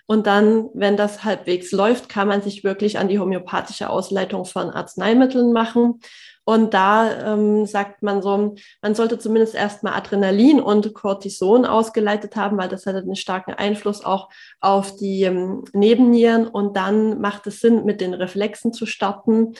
[0.07, 4.69] Und dann, wenn das halbwegs läuft, kann man sich wirklich an die homöopathische Ausleitung von
[4.69, 5.99] Arzneimitteln machen.
[6.47, 12.57] Und da ähm, sagt man so, man sollte zumindest erstmal Adrenalin und Cortison ausgeleitet haben,
[12.57, 16.47] weil das hat einen starken Einfluss auch auf die ähm, Nebennieren.
[16.47, 19.55] Und dann macht es Sinn, mit den Reflexen zu starten.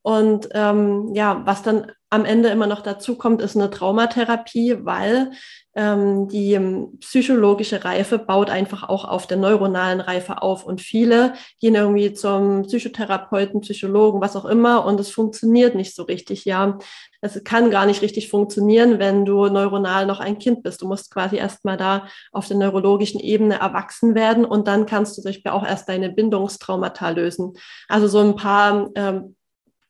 [0.00, 5.30] Und ähm, ja, was dann am Ende immer noch dazu kommt, ist eine Traumatherapie, weil
[5.76, 10.64] ähm, die ähm, psychologische Reife baut einfach auch auf der neuronalen Reife auf.
[10.64, 16.02] Und viele gehen irgendwie zum Psychotherapeuten, Psychologen, was auch immer, und es funktioniert nicht so
[16.02, 16.44] richtig.
[16.44, 16.78] Ja,
[17.20, 20.82] es kann gar nicht richtig funktionieren, wenn du neuronal noch ein Kind bist.
[20.82, 25.22] Du musst quasi erstmal da auf der neurologischen Ebene erwachsen werden und dann kannst du
[25.22, 27.52] zum Beispiel auch erst deine Bindungstraumata lösen.
[27.88, 29.36] Also so ein paar ähm,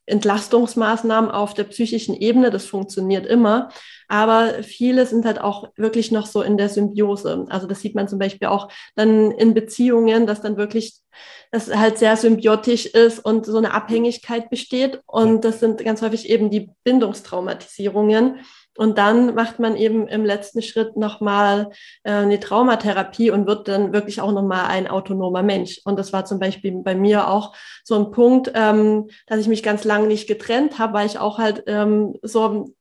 [0.06, 3.70] Entlastungsmaßnahmen auf der psychischen Ebene, das funktioniert immer.
[4.08, 7.46] Aber viele sind halt auch wirklich noch so in der Symbiose.
[7.48, 11.00] Also das sieht man zum Beispiel auch dann in Beziehungen, dass dann wirklich
[11.52, 15.00] das halt sehr symbiotisch ist und so eine Abhängigkeit besteht.
[15.06, 18.40] Und das sind ganz häufig eben die Bindungstraumatisierungen.
[18.76, 21.70] Und dann macht man eben im letzten Schritt nochmal
[22.04, 25.80] äh, eine Traumatherapie und wird dann wirklich auch nochmal ein autonomer Mensch.
[25.84, 27.54] Und das war zum Beispiel bei mir auch
[27.84, 31.38] so ein Punkt, ähm, dass ich mich ganz lange nicht getrennt habe, weil ich auch
[31.38, 32.74] halt ähm, so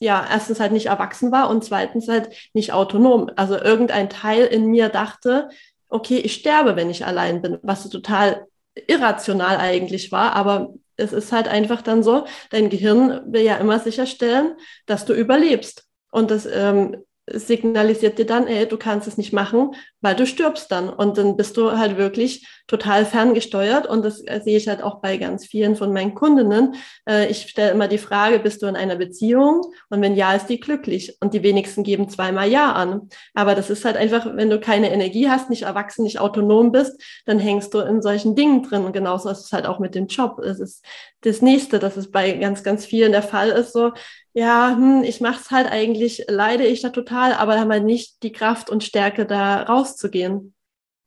[0.00, 3.30] ja, erstens halt nicht erwachsen war und zweitens halt nicht autonom.
[3.36, 5.50] Also irgendein Teil in mir dachte,
[5.88, 8.46] okay, ich sterbe, wenn ich allein bin, was total
[8.86, 13.78] irrational eigentlich war, aber es ist halt einfach dann so, dein Gehirn will ja immer
[13.78, 14.54] sicherstellen,
[14.86, 15.84] dass du überlebst.
[16.10, 16.96] Und das ähm,
[17.32, 20.88] signalisiert dir dann, ey, du kannst es nicht machen, weil du stirbst dann.
[20.88, 23.86] Und dann bist du halt wirklich total ferngesteuert.
[23.86, 26.74] Und das äh, sehe ich halt auch bei ganz vielen von meinen Kundinnen.
[27.08, 29.62] Äh, ich stelle immer die Frage, bist du in einer Beziehung?
[29.88, 31.16] Und wenn ja, ist die glücklich.
[31.20, 33.08] Und die wenigsten geben zweimal Ja an.
[33.34, 37.02] Aber das ist halt einfach, wenn du keine Energie hast, nicht erwachsen, nicht autonom bist,
[37.26, 38.84] dann hängst du in solchen Dingen drin.
[38.84, 40.38] Und genauso ist es halt auch mit dem Job.
[40.38, 40.84] Es ist
[41.22, 43.92] das Nächste, dass es bei ganz, ganz vielen der Fall ist, so,
[44.32, 48.22] ja, hm, ich mache es halt eigentlich, leide ich da total, aber haben halt nicht
[48.22, 50.54] die Kraft und Stärke, da rauszugehen.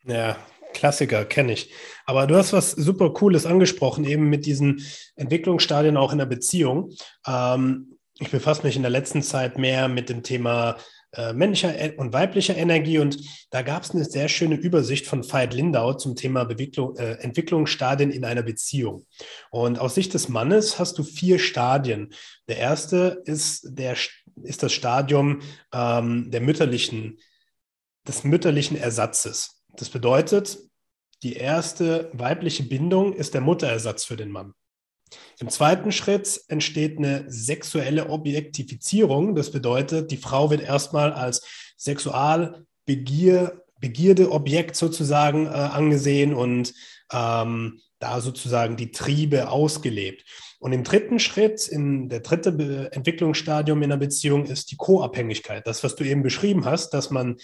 [0.05, 0.35] Ja,
[0.73, 1.71] Klassiker, kenne ich.
[2.05, 4.83] Aber du hast was super Cooles angesprochen, eben mit diesen
[5.15, 6.91] Entwicklungsstadien auch in der Beziehung.
[7.25, 10.77] Ähm, ich befasse mich in der letzten Zeit mehr mit dem Thema
[11.13, 13.19] äh, männlicher und weiblicher Energie und
[13.51, 18.11] da gab es eine sehr schöne Übersicht von Veit Lindau zum Thema Beweglung, äh, Entwicklungsstadien
[18.11, 19.05] in einer Beziehung.
[19.51, 22.13] Und aus Sicht des Mannes hast du vier Stadien.
[22.47, 23.95] Der erste ist, der,
[24.41, 27.19] ist das Stadium ähm, der mütterlichen,
[28.07, 29.61] des mütterlichen Ersatzes.
[29.75, 30.57] Das bedeutet,
[31.21, 34.53] die erste weibliche Bindung ist der Mutterersatz für den Mann.
[35.39, 39.35] Im zweiten Schritt entsteht eine sexuelle Objektifizierung.
[39.35, 41.45] Das bedeutet, die Frau wird erstmal als
[41.77, 46.73] Sexualbegier, Begierde Objekt sozusagen äh, angesehen und
[47.11, 50.23] ähm, da sozusagen die Triebe ausgelebt.
[50.59, 55.67] Und im dritten Schritt, in der dritte Entwicklungsstadium in der Beziehung ist die Co-Abhängigkeit.
[55.67, 57.35] Das, was du eben beschrieben hast, dass man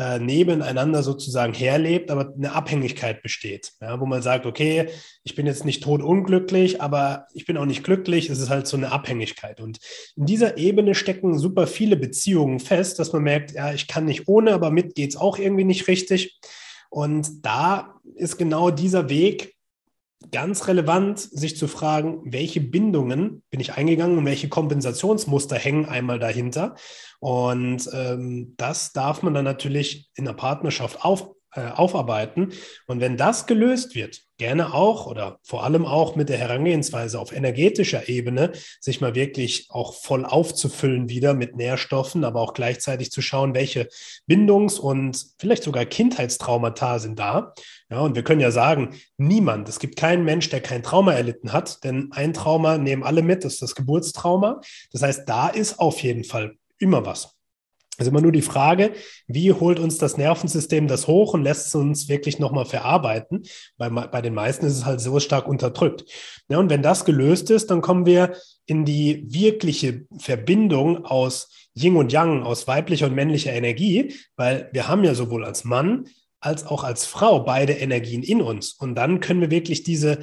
[0.00, 4.88] äh, nebeneinander sozusagen herlebt, aber eine Abhängigkeit besteht, ja, wo man sagt, okay,
[5.24, 8.66] ich bin jetzt nicht tot unglücklich, aber ich bin auch nicht glücklich, es ist halt
[8.66, 9.60] so eine Abhängigkeit.
[9.60, 9.78] Und
[10.16, 14.26] in dieser Ebene stecken super viele Beziehungen fest, dass man merkt, ja, ich kann nicht
[14.26, 16.40] ohne, aber mit geht es auch irgendwie nicht richtig.
[16.88, 19.54] Und da ist genau dieser Weg
[20.32, 26.18] ganz relevant, sich zu fragen, welche Bindungen bin ich eingegangen und welche Kompensationsmuster hängen einmal
[26.18, 26.74] dahinter.
[27.20, 32.52] Und ähm, das darf man dann natürlich in der Partnerschaft auf, äh, aufarbeiten.
[32.86, 37.30] Und wenn das gelöst wird, gerne auch oder vor allem auch mit der Herangehensweise auf
[37.30, 43.20] energetischer Ebene, sich mal wirklich auch voll aufzufüllen wieder mit Nährstoffen, aber auch gleichzeitig zu
[43.20, 43.88] schauen, welche
[44.26, 47.52] Bindungs- und vielleicht sogar Kindheitstraumata sind da.
[47.90, 51.52] Ja, und wir können ja sagen, niemand, es gibt keinen Mensch, der kein Trauma erlitten
[51.52, 54.62] hat, denn ein Trauma nehmen alle mit, das ist das Geburtstrauma.
[54.90, 57.39] Das heißt, da ist auf jeden Fall immer was.
[58.00, 58.92] Ist immer nur die Frage,
[59.26, 63.42] wie holt uns das Nervensystem das hoch und lässt es uns wirklich nochmal verarbeiten?
[63.76, 66.04] Bei, bei den meisten ist es halt so stark unterdrückt.
[66.48, 68.34] Ja, und wenn das gelöst ist, dann kommen wir
[68.66, 74.88] in die wirkliche Verbindung aus Yin und Yang, aus weiblicher und männlicher Energie, weil wir
[74.88, 76.06] haben ja sowohl als Mann
[76.40, 78.72] als auch als Frau beide Energien in uns.
[78.72, 80.20] Und dann können wir wirklich diese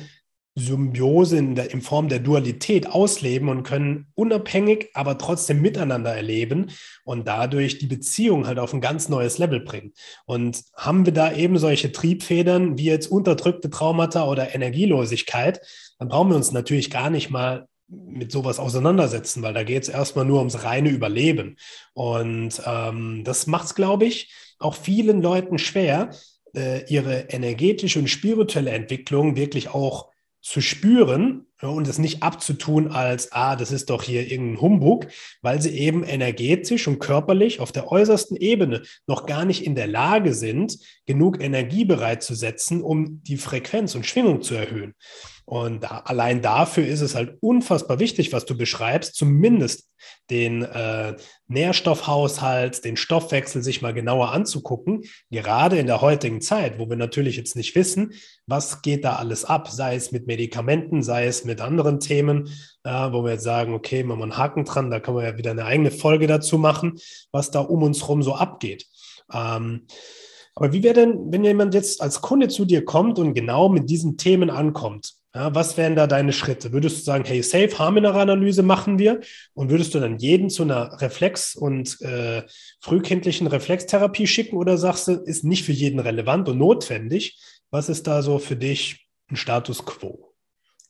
[0.59, 6.71] Symbiose in, der, in Form der Dualität ausleben und können unabhängig, aber trotzdem miteinander erleben
[7.03, 9.93] und dadurch die Beziehung halt auf ein ganz neues Level bringen.
[10.25, 15.61] Und haben wir da eben solche Triebfedern wie jetzt unterdrückte Traumata oder Energielosigkeit,
[15.99, 19.89] dann brauchen wir uns natürlich gar nicht mal mit sowas auseinandersetzen, weil da geht es
[19.89, 21.57] erstmal nur ums reine Überleben.
[21.93, 26.09] Und ähm, das macht es, glaube ich, auch vielen Leuten schwer,
[26.55, 30.09] äh, ihre energetische und spirituelle Entwicklung wirklich auch
[30.41, 35.07] zu spüren und es nicht abzutun als, ah, das ist doch hier irgendein Humbug,
[35.41, 39.87] weil sie eben energetisch und körperlich auf der äußersten Ebene noch gar nicht in der
[39.87, 44.93] Lage sind, genug Energie bereitzusetzen, um die Frequenz und Schwingung zu erhöhen.
[45.49, 49.87] Und da, allein dafür ist es halt unfassbar wichtig, was du beschreibst, zumindest
[50.29, 51.15] den äh,
[51.47, 57.37] Nährstoffhaushalt, den Stoffwechsel sich mal genauer anzugucken, gerade in der heutigen Zeit, wo wir natürlich
[57.37, 58.11] jetzt nicht wissen,
[58.45, 62.49] was geht da alles ab, sei es mit Medikamenten, sei es mit anderen Themen,
[62.83, 65.37] äh, wo wir jetzt sagen, okay, machen wir einen Haken dran, da können wir ja
[65.37, 66.99] wieder eine eigene Folge dazu machen,
[67.31, 68.85] was da um uns herum so abgeht.
[69.33, 69.87] Ähm,
[70.55, 73.89] aber wie wäre denn, wenn jemand jetzt als Kunde zu dir kommt und genau mit
[73.89, 75.13] diesen Themen ankommt?
[75.37, 76.71] Ja, was wären da deine Schritte?
[76.71, 79.19] Würdest du sagen, hey, Safe Haarmineralanalyse machen wir
[79.53, 82.41] und würdest du dann jeden zu einer Reflex- und äh,
[82.81, 87.39] frühkindlichen Reflextherapie schicken oder sagst du, ist nicht für jeden relevant und notwendig?
[87.69, 90.26] Was ist da so für dich ein Status quo?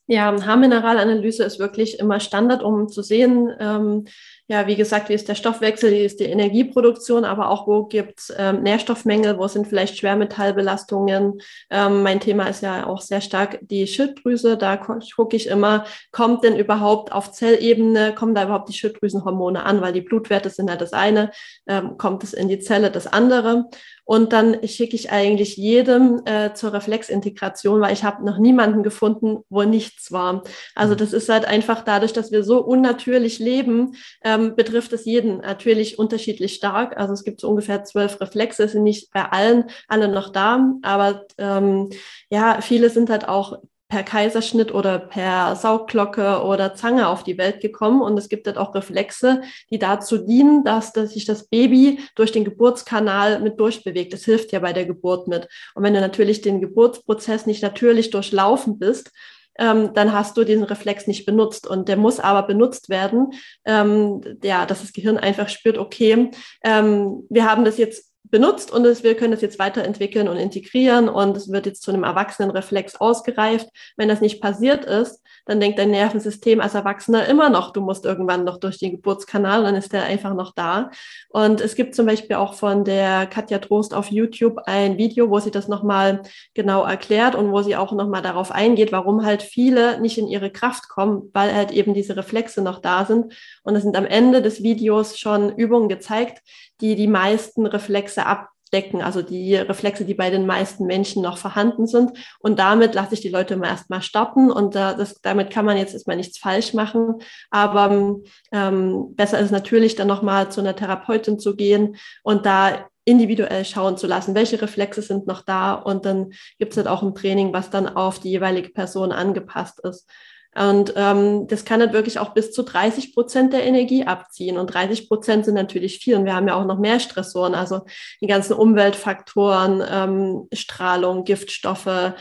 [0.09, 4.05] Ja, Haarmineralanalyse ist wirklich immer Standard, um zu sehen, ähm,
[4.49, 8.19] ja, wie gesagt, wie ist der Stoffwechsel, wie ist die Energieproduktion, aber auch wo gibt
[8.19, 11.41] es ähm, Nährstoffmängel, wo sind vielleicht Schwermetallbelastungen.
[11.69, 14.57] Ähm, mein Thema ist ja auch sehr stark die Schilddrüse.
[14.57, 19.81] Da gucke ich immer, kommt denn überhaupt auf Zellebene, kommen da überhaupt die Schilddrüsenhormone an,
[19.81, 21.31] weil die Blutwerte sind ja das eine,
[21.67, 23.65] ähm, kommt es in die Zelle das andere.
[24.07, 29.43] Und dann schicke ich eigentlich jedem äh, zur Reflexintegration, weil ich habe noch niemanden gefunden,
[29.49, 30.43] wo nicht nichts war.
[30.75, 30.97] Also mhm.
[30.97, 35.99] das ist halt einfach dadurch, dass wir so unnatürlich leben, ähm, betrifft es jeden natürlich
[35.99, 36.97] unterschiedlich stark.
[36.97, 41.25] Also es gibt so ungefähr zwölf Reflexe, sind nicht bei allen alle noch da, aber
[41.37, 41.89] ähm,
[42.29, 43.59] ja, viele sind halt auch
[43.89, 48.01] per Kaiserschnitt oder per Saugglocke oder Zange auf die Welt gekommen.
[48.01, 52.31] Und es gibt halt auch Reflexe, die dazu dienen, dass, dass sich das Baby durch
[52.31, 54.11] den Geburtskanal mit durchbewegt.
[54.13, 55.47] Das hilft ja bei der Geburt mit.
[55.73, 59.11] Und wenn du natürlich den Geburtsprozess nicht natürlich durchlaufen bist,
[59.57, 61.67] ähm, dann hast du diesen Reflex nicht benutzt.
[61.67, 63.31] Und der muss aber benutzt werden,
[63.65, 66.31] ähm, ja, dass das Gehirn einfach spürt, okay,
[66.63, 71.09] ähm, wir haben das jetzt benutzt und es, wir können das jetzt weiterentwickeln und integrieren
[71.09, 73.69] und es wird jetzt zu einem Erwachsenenreflex ausgereift.
[73.95, 78.05] Wenn das nicht passiert ist, dann denkt dein Nervensystem als Erwachsener immer noch, du musst
[78.05, 80.91] irgendwann noch durch den Geburtskanal, dann ist der einfach noch da.
[81.29, 85.39] Und es gibt zum Beispiel auch von der Katja Trost auf YouTube ein Video, wo
[85.39, 86.21] sie das nochmal
[86.53, 90.51] genau erklärt und wo sie auch nochmal darauf eingeht, warum halt viele nicht in ihre
[90.51, 93.33] Kraft kommen, weil halt eben diese Reflexe noch da sind.
[93.63, 96.41] Und es sind am Ende des Videos schon Übungen gezeigt,
[96.81, 101.87] die die meisten Reflexe abdecken, also die Reflexe, die bei den meisten Menschen noch vorhanden
[101.87, 102.11] sind.
[102.39, 105.77] Und damit lasse ich die Leute immer erstmal starten und äh, das, damit kann man
[105.77, 107.15] jetzt erstmal nichts falsch machen.
[107.49, 108.17] Aber
[108.51, 113.95] ähm, besser ist natürlich dann nochmal zu einer Therapeutin zu gehen und da individuell schauen
[113.95, 117.53] zu lassen, welche Reflexe sind noch da und dann gibt es halt auch ein Training,
[117.53, 120.09] was dann auf die jeweilige Person angepasst ist.
[120.57, 124.57] Und ähm, das kann dann wirklich auch bis zu 30 Prozent der Energie abziehen.
[124.57, 126.15] Und 30 Prozent sind natürlich viel.
[126.15, 127.81] Und wir haben ja auch noch mehr Stressoren, also
[128.21, 132.13] die ganzen Umweltfaktoren, ähm, Strahlung, Giftstoffe,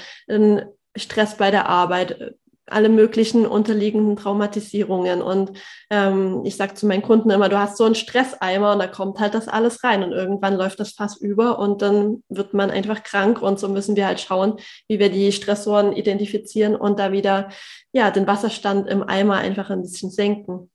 [0.96, 2.34] Stress bei der Arbeit,
[2.68, 5.22] alle möglichen unterliegenden Traumatisierungen.
[5.22, 5.52] Und
[5.90, 9.20] ähm, ich sage zu meinen Kunden immer, du hast so einen Stresseimer und da kommt
[9.20, 13.02] halt das alles rein und irgendwann läuft das Fass über und dann wird man einfach
[13.02, 13.40] krank.
[13.42, 14.54] Und so müssen wir halt schauen,
[14.88, 17.50] wie wir die Stressoren identifizieren und da wieder
[17.92, 20.70] ja den Wasserstand im Eimer einfach ein bisschen senken.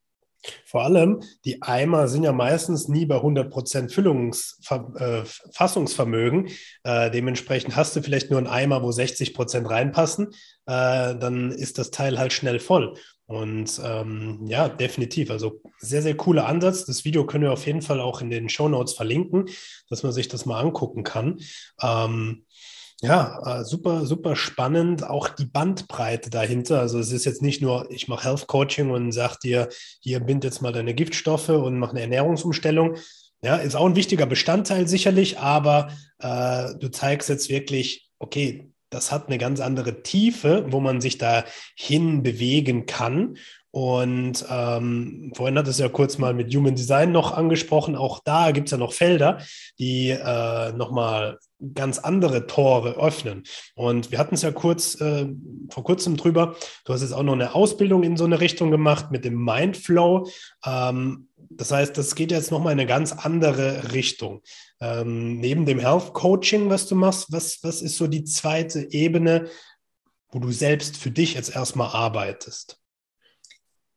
[0.65, 6.47] Vor allem, die Eimer sind ja meistens nie bei 100% Füllungsver äh.
[6.83, 10.27] Äh, dementsprechend hast du vielleicht nur einen Eimer, wo 60% reinpassen.
[10.65, 12.95] Äh, dann ist das Teil halt schnell voll.
[13.31, 15.31] Und ähm, ja, definitiv.
[15.31, 16.83] Also sehr, sehr cooler Ansatz.
[16.85, 19.47] Das Video können wir auf jeden Fall auch in den Show Notes verlinken,
[19.89, 21.39] dass man sich das mal angucken kann.
[21.81, 22.45] Ähm,
[23.01, 25.03] ja, äh, super, super spannend.
[25.03, 26.79] Auch die Bandbreite dahinter.
[26.79, 30.43] Also es ist jetzt nicht nur, ich mache Health Coaching und sage dir, hier bind
[30.43, 32.97] jetzt mal deine Giftstoffe und mach eine Ernährungsumstellung.
[33.43, 39.11] Ja, ist auch ein wichtiger Bestandteil sicherlich, aber äh, du zeigst jetzt wirklich, okay, das
[39.11, 41.43] hat eine ganz andere Tiefe, wo man sich da
[41.75, 43.37] hin bewegen kann.
[43.71, 47.95] Und ähm, vorhin hat es ja kurz mal mit Human Design noch angesprochen.
[47.95, 49.39] Auch da gibt es ja noch Felder,
[49.79, 51.39] die äh, nochmal
[51.73, 53.43] ganz andere Tore öffnen.
[53.75, 55.27] Und wir hatten es ja kurz äh,
[55.69, 56.55] vor kurzem drüber.
[56.85, 60.27] Du hast jetzt auch noch eine Ausbildung in so eine Richtung gemacht mit dem Mindflow.
[60.65, 64.41] Ähm, das heißt, das geht jetzt nochmal in eine ganz andere Richtung.
[64.81, 69.47] Ähm, neben dem Health Coaching, was du machst, was, was ist so die zweite Ebene,
[70.29, 72.80] wo du selbst für dich jetzt erstmal arbeitest?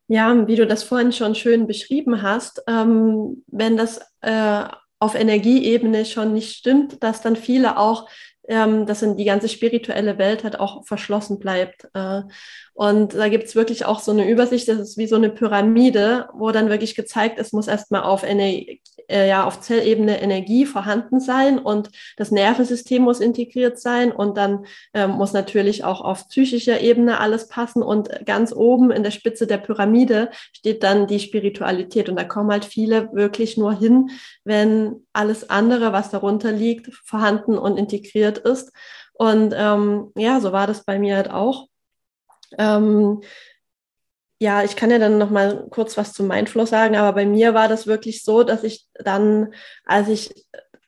[0.07, 4.63] Ja, wie du das vorhin schon schön beschrieben hast, ähm, wenn das äh,
[4.99, 8.07] auf Energieebene schon nicht stimmt, dass dann viele auch,
[8.47, 11.87] ähm, dass dann die ganze spirituelle Welt halt auch verschlossen bleibt.
[11.95, 12.21] Äh,
[12.75, 16.51] und da gibt's wirklich auch so eine Übersicht, das ist wie so eine Pyramide, wo
[16.51, 21.57] dann wirklich gezeigt ist, muss erstmal auf, Energie, äh, ja, auf Zellebene Energie vorhanden sein
[21.57, 27.21] und das Nervensystem muss integriert sein und dann ähm, muss natürlich auch auf psychischer Ebene
[27.21, 32.17] alles passen und ganz oben in der Spitze der Pyramide steht dann die Spiritualität und
[32.17, 34.09] da kommen halt viele wirklich nur hin,
[34.43, 38.73] wenn alles andere, was darunter liegt, vorhanden und integriert ist.
[39.13, 41.69] Und ähm, ja, so war das bei mir halt auch.
[42.57, 43.21] Ähm,
[44.39, 47.53] ja, ich kann ja dann noch mal kurz was zum Mindflow sagen, aber bei mir
[47.53, 49.53] war das wirklich so, dass ich dann,
[49.85, 50.33] als ich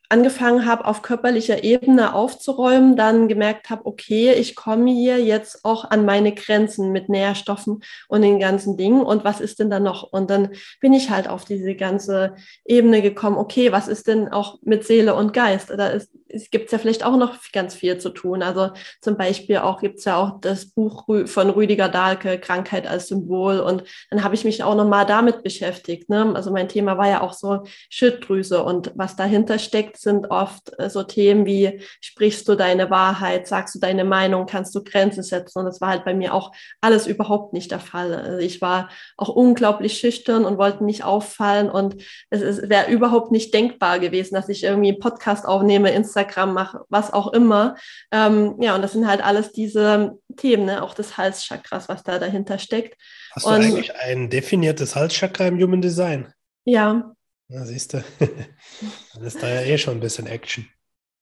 [0.09, 5.83] angefangen habe, auf körperlicher Ebene aufzuräumen, dann gemerkt habe, okay, ich komme hier jetzt auch
[5.89, 9.01] an meine Grenzen mit Nährstoffen und den ganzen Dingen.
[9.01, 10.03] Und was ist denn da noch?
[10.03, 14.59] Und dann bin ich halt auf diese ganze Ebene gekommen, okay, was ist denn auch
[14.61, 15.71] mit Seele und Geist?
[15.71, 18.43] Da ist, es ja vielleicht auch noch ganz viel zu tun.
[18.43, 23.07] Also zum Beispiel auch gibt es ja auch das Buch von Rüdiger Dahlke, Krankheit als
[23.07, 23.59] Symbol.
[23.59, 26.09] Und dann habe ich mich auch nochmal damit beschäftigt.
[26.09, 26.33] Ne?
[26.35, 30.89] Also mein Thema war ja auch so Schilddrüse und was dahinter steckt, sind oft äh,
[30.89, 35.59] so Themen wie, sprichst du deine Wahrheit, sagst du deine Meinung, kannst du Grenzen setzen?
[35.59, 38.13] Und das war halt bei mir auch alles überhaupt nicht der Fall.
[38.13, 43.53] Also ich war auch unglaublich schüchtern und wollte nicht auffallen und es wäre überhaupt nicht
[43.53, 47.75] denkbar gewesen, dass ich irgendwie einen Podcast aufnehme, Instagram mache, was auch immer.
[48.11, 50.83] Ähm, ja, und das sind halt alles diese Themen, ne?
[50.83, 52.99] auch das Halschakras, was da dahinter steckt.
[53.33, 56.33] Hast und, du eigentlich ein definiertes Halschakra im Human Design?
[56.65, 57.13] Ja.
[57.49, 58.03] Na, siehst du,
[59.13, 60.67] dann ist da ja eh schon ein bisschen Action.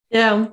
[0.10, 0.52] Ja,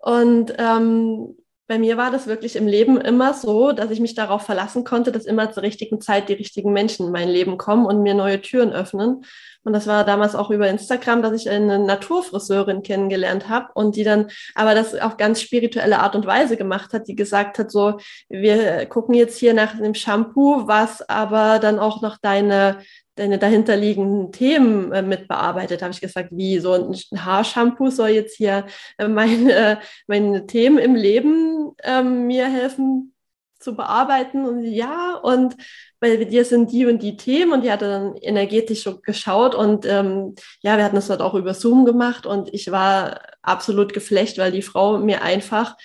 [0.00, 4.42] und ähm, bei mir war das wirklich im Leben immer so, dass ich mich darauf
[4.42, 8.02] verlassen konnte, dass immer zur richtigen Zeit die richtigen Menschen in mein Leben kommen und
[8.02, 9.24] mir neue Türen öffnen.
[9.62, 14.04] Und das war damals auch über Instagram, dass ich eine Naturfriseurin kennengelernt habe und die
[14.04, 17.98] dann aber das auf ganz spirituelle Art und Weise gemacht hat, die gesagt hat, so,
[18.28, 22.80] wir gucken jetzt hier nach dem Shampoo, was aber dann auch noch deine
[23.16, 25.82] deine dahinterliegenden Themen äh, mit bearbeitet.
[25.82, 26.94] Habe ich gesagt, wie so ein
[27.24, 28.66] Haarshampoo soll jetzt hier
[28.98, 33.14] äh, meine, meine Themen im Leben ähm, mir helfen
[33.60, 34.44] zu bearbeiten.
[34.44, 35.56] Und ja, und
[35.98, 40.34] bei dir sind die und die Themen und die hatte dann energetisch geschaut und ähm,
[40.60, 44.52] ja, wir hatten das dort auch über Zoom gemacht und ich war absolut geflecht, weil
[44.52, 45.76] die Frau mir einfach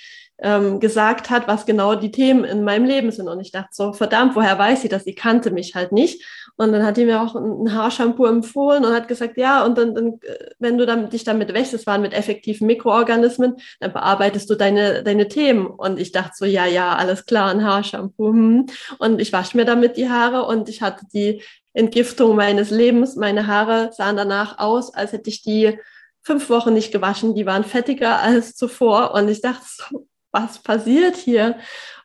[0.42, 3.28] ähm, gesagt hat, was genau die Themen in meinem Leben sind.
[3.28, 5.04] Und ich dachte so, verdammt, woher weiß sie das?
[5.04, 6.24] Sie kannte mich halt nicht.
[6.60, 9.96] Und dann hat die mir auch ein Haarshampoo empfohlen und hat gesagt, ja, und dann,
[9.96, 10.20] dann
[10.60, 15.02] wenn du dann, dich damit wäschst, das waren mit effektiven Mikroorganismen, dann bearbeitest du deine,
[15.02, 15.68] deine Themen.
[15.68, 18.34] Und ich dachte so, ja, ja, alles klar, ein Haarshampoo.
[18.34, 18.66] Hm.
[18.98, 21.42] Und ich wasche mir damit die Haare und ich hatte die
[21.72, 23.16] Entgiftung meines Lebens.
[23.16, 25.80] Meine Haare sahen danach aus, als hätte ich die
[26.24, 27.36] fünf Wochen nicht gewaschen.
[27.36, 29.14] Die waren fettiger als zuvor.
[29.14, 31.56] Und ich dachte so, was passiert hier?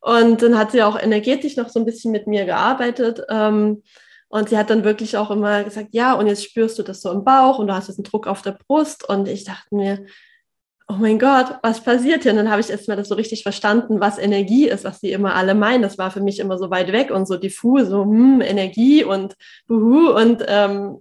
[0.00, 3.20] Und dann hat sie auch energetisch noch so ein bisschen mit mir gearbeitet.
[3.28, 3.82] Ähm,
[4.34, 7.12] und sie hat dann wirklich auch immer gesagt, ja, und jetzt spürst du das so
[7.12, 9.08] im Bauch und du hast jetzt einen Druck auf der Brust.
[9.08, 10.06] Und ich dachte mir,
[10.88, 12.32] oh mein Gott, was passiert hier?
[12.32, 15.36] Und dann habe ich erstmal das so richtig verstanden, was Energie ist, was sie immer
[15.36, 15.82] alle meinen.
[15.82, 19.36] Das war für mich immer so weit weg und so diffus, so hm, Energie und
[19.68, 20.98] buhu und ähm,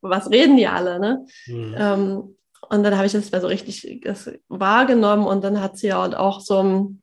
[0.00, 1.24] was reden die alle, ne?
[1.46, 1.74] Mhm.
[1.78, 2.36] Ähm,
[2.70, 6.02] und dann habe ich das mal so richtig das wahrgenommen und dann hat sie ja
[6.18, 6.96] auch so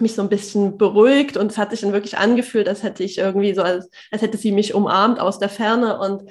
[0.00, 3.18] mich so ein bisschen beruhigt und es hat sich dann wirklich angefühlt, als hätte ich
[3.18, 5.98] irgendwie so, als, als hätte sie mich umarmt aus der Ferne.
[5.98, 6.30] Und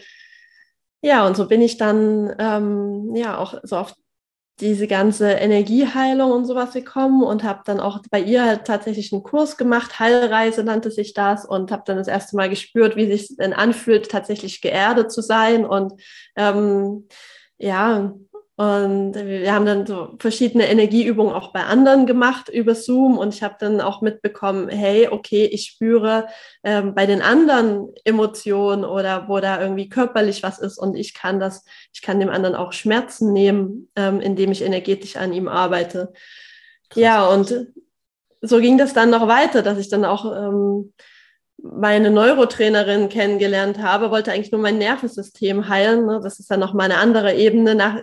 [1.01, 3.93] ja, und so bin ich dann ähm, ja auch so auf
[4.59, 9.23] diese ganze Energieheilung und sowas gekommen und habe dann auch bei ihr halt tatsächlich einen
[9.23, 13.37] Kurs gemacht, Heilreise nannte sich das und habe dann das erste Mal gespürt, wie sich
[13.37, 15.65] denn anfühlt, tatsächlich geerdet zu sein.
[15.65, 15.93] Und
[16.35, 17.07] ähm,
[17.57, 18.13] ja,
[18.59, 23.17] und wir haben dann so verschiedene Energieübungen auch bei anderen gemacht über Zoom.
[23.17, 26.27] Und ich habe dann auch mitbekommen, hey, okay, ich spüre
[26.65, 31.39] ähm, bei den anderen Emotionen oder wo da irgendwie körperlich was ist und ich kann
[31.39, 36.11] das, ich kann dem anderen auch Schmerzen nehmen, ähm, indem ich energetisch an ihm arbeite.
[36.89, 37.01] Krass.
[37.01, 37.67] Ja, und
[38.41, 40.91] so ging das dann noch weiter, dass ich dann auch ähm,
[41.61, 46.05] meine Neurotrainerin kennengelernt habe, wollte eigentlich nur mein Nervensystem heilen.
[46.05, 46.19] Ne?
[46.23, 47.75] Das ist dann noch mal eine andere Ebene.
[47.75, 48.01] Nach,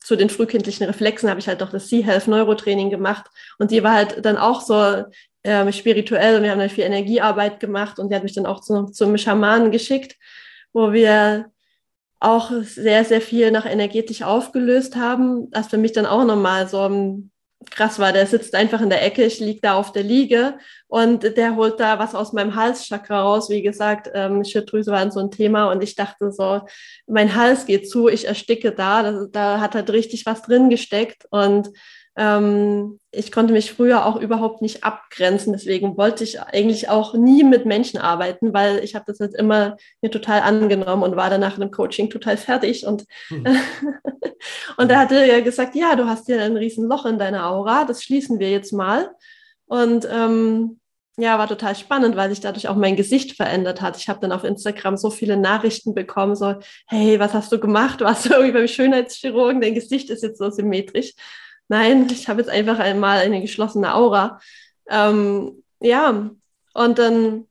[0.00, 3.26] zu den frühkindlichen Reflexen habe ich halt auch das Sea-Health Neurotraining gemacht.
[3.58, 5.04] Und die war halt dann auch so
[5.44, 8.86] ähm, spirituell wir haben dann viel Energiearbeit gemacht und die hat mich dann auch zu,
[8.86, 10.16] zum Schamanen geschickt,
[10.72, 11.50] wo wir
[12.20, 16.80] auch sehr, sehr viel nach energetisch aufgelöst haben, was für mich dann auch nochmal so
[16.82, 17.30] ein
[17.70, 18.12] krass war.
[18.12, 21.80] Der sitzt einfach in der Ecke, ich liege da auf der Liege und der holt
[21.80, 23.50] da was aus meinem Halschakra raus.
[23.50, 26.62] Wie gesagt, ähm, Schilddrüse war so ein Thema und ich dachte so,
[27.06, 29.02] mein Hals geht zu, ich ersticke da.
[29.02, 31.68] Da, da hat halt richtig was drin gesteckt und
[32.18, 35.52] ähm, ich konnte mich früher auch überhaupt nicht abgrenzen.
[35.52, 39.76] Deswegen wollte ich eigentlich auch nie mit Menschen arbeiten, weil ich habe das jetzt immer
[40.02, 42.84] mir total angenommen und war danach im Coaching total fertig.
[42.84, 43.46] Und, hm.
[44.76, 47.84] und er hatte ja gesagt, ja, du hast hier ein riesen Loch in deiner Aura,
[47.84, 49.10] das schließen wir jetzt mal.
[49.66, 50.80] Und ähm,
[51.18, 53.96] ja, war total spannend, weil sich dadurch auch mein Gesicht verändert hat.
[53.96, 56.56] Ich habe dann auf Instagram so viele Nachrichten bekommen, so,
[56.88, 58.00] hey, was hast du gemacht?
[58.00, 59.60] Warst du irgendwie beim Schönheitschirurgen?
[59.60, 61.14] Dein Gesicht ist jetzt so symmetrisch
[61.68, 64.40] nein, ich habe jetzt einfach einmal eine geschlossene Aura.
[64.90, 66.30] Ähm, ja,
[66.74, 67.48] und dann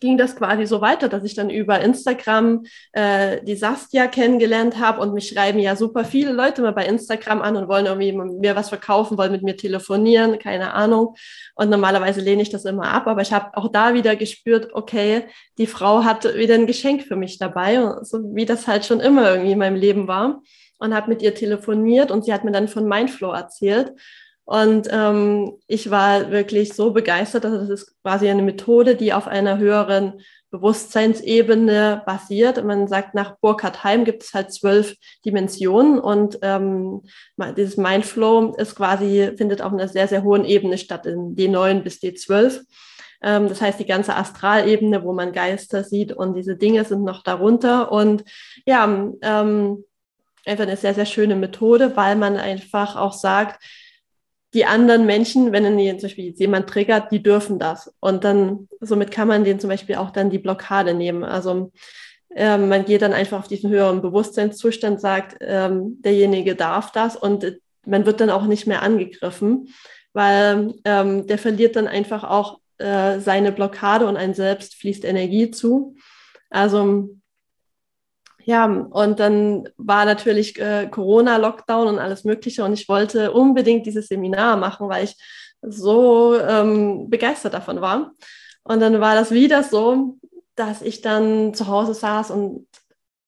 [0.00, 5.00] ging das quasi so weiter, dass ich dann über Instagram äh, die Sastia kennengelernt habe
[5.00, 8.56] und mich schreiben ja super viele Leute mal bei Instagram an und wollen irgendwie mir
[8.56, 11.14] was verkaufen, wollen mit mir telefonieren, keine Ahnung.
[11.54, 15.24] Und normalerweise lehne ich das immer ab, aber ich habe auch da wieder gespürt, okay,
[15.58, 19.30] die Frau hat wieder ein Geschenk für mich dabei, so wie das halt schon immer
[19.30, 20.42] irgendwie in meinem Leben war
[20.78, 23.92] und habe mit ihr telefoniert und sie hat mir dann von Mindflow erzählt.
[24.44, 29.26] Und ähm, ich war wirklich so begeistert, dass das ist quasi eine Methode, die auf
[29.26, 30.20] einer höheren
[30.50, 32.62] Bewusstseinsebene basiert.
[32.64, 37.02] Man sagt, nach Burkhard Heim gibt es halt zwölf Dimensionen und ähm,
[37.56, 41.98] dieses Mindflow ist quasi, findet auf einer sehr, sehr hohen Ebene statt, in D9 bis
[41.98, 42.60] D12.
[43.22, 47.24] Ähm, das heißt, die ganze Astralebene, wo man Geister sieht und diese Dinge sind noch
[47.24, 47.90] darunter.
[47.90, 48.24] Und
[48.64, 48.84] ja,
[49.22, 49.84] ähm,
[50.46, 53.62] einfach eine sehr, sehr schöne Methode, weil man einfach auch sagt,
[54.54, 55.64] die anderen Menschen, wenn
[55.98, 57.94] zum Beispiel jemand triggert, die dürfen das.
[58.00, 61.24] Und dann, somit kann man denen zum Beispiel auch dann die Blockade nehmen.
[61.24, 61.72] Also
[62.34, 67.58] ähm, man geht dann einfach auf diesen höheren Bewusstseinszustand, sagt, ähm, derjenige darf das und
[67.84, 69.74] man wird dann auch nicht mehr angegriffen,
[70.12, 75.50] weil ähm, der verliert dann einfach auch äh, seine Blockade und ein Selbst fließt Energie
[75.50, 75.96] zu.
[76.50, 77.10] Also
[78.46, 84.06] ja, und dann war natürlich äh, Corona-Lockdown und alles Mögliche und ich wollte unbedingt dieses
[84.06, 85.16] Seminar machen, weil ich
[85.62, 88.12] so ähm, begeistert davon war.
[88.62, 90.18] Und dann war das wieder so,
[90.54, 92.68] dass ich dann zu Hause saß und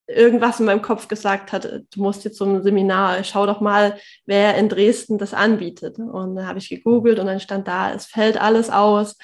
[0.07, 4.55] irgendwas in meinem Kopf gesagt hat, du musst jetzt zum Seminar, schau doch mal, wer
[4.55, 5.99] in Dresden das anbietet.
[5.99, 9.17] Und dann habe ich gegoogelt und dann stand da, es fällt alles aus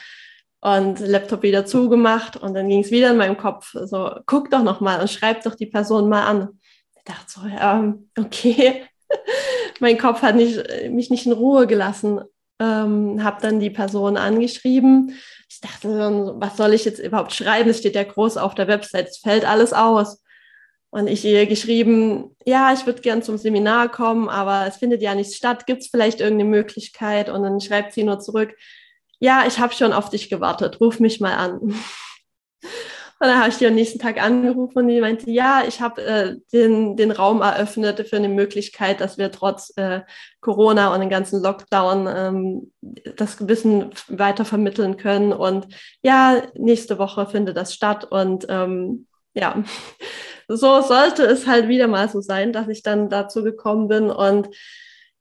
[0.65, 4.63] und Laptop wieder zugemacht und dann ging es wieder in meinem Kopf so, guck doch
[4.63, 6.59] noch mal und schreib doch die Person mal an.
[6.97, 8.85] Ich dachte so, ja, okay.
[9.81, 12.23] mein Kopf hat nicht, mich nicht in Ruhe gelassen.
[12.59, 15.15] Ähm, habe dann die Person angeschrieben.
[15.51, 17.69] Ich dachte, was soll ich jetzt überhaupt schreiben?
[17.69, 20.23] Es steht ja groß auf der Website, es fällt alles aus.
[20.89, 25.15] Und ich ihr geschrieben, ja, ich würde gern zum Seminar kommen, aber es findet ja
[25.15, 25.67] nicht statt.
[25.67, 27.29] Gibt es vielleicht irgendeine Möglichkeit?
[27.29, 28.55] Und dann schreibt sie nur zurück,
[29.19, 31.75] ja, ich habe schon auf dich gewartet, ruf mich mal an.
[33.21, 36.03] Und dann habe ich die am nächsten Tag angerufen und die meinte, ja, ich habe
[36.03, 40.01] äh, den, den Raum eröffnet für eine Möglichkeit, dass wir trotz äh,
[40.41, 42.73] Corona und dem ganzen Lockdown ähm,
[43.17, 45.33] das Wissen weiter vermitteln können.
[45.33, 45.69] Und
[46.03, 48.05] ja, nächste Woche findet das statt.
[48.05, 49.63] Und ähm, ja,
[50.49, 54.11] so sollte es halt wieder mal so sein, dass ich dann dazu gekommen bin.
[54.11, 54.49] Und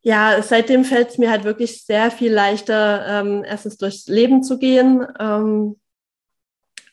[0.04, 4.60] ja, seitdem fällt es mir halt wirklich sehr viel leichter, ähm, erstens durchs Leben zu
[4.60, 5.78] gehen, ähm,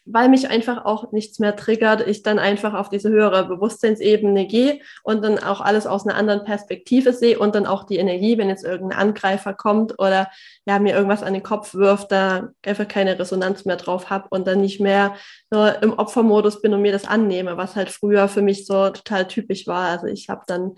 [0.05, 2.07] weil mich einfach auch nichts mehr triggert.
[2.07, 6.45] Ich dann einfach auf diese höhere Bewusstseinsebene gehe und dann auch alles aus einer anderen
[6.45, 10.29] Perspektive sehe und dann auch die Energie, wenn jetzt irgendein Angreifer kommt oder
[10.65, 14.47] ja mir irgendwas an den Kopf wirft, da einfach keine Resonanz mehr drauf habe und
[14.47, 15.17] dann nicht mehr
[15.51, 19.27] nur im Opfermodus bin und mir das annehme, was halt früher für mich so total
[19.27, 19.89] typisch war.
[19.89, 20.77] Also ich habe dann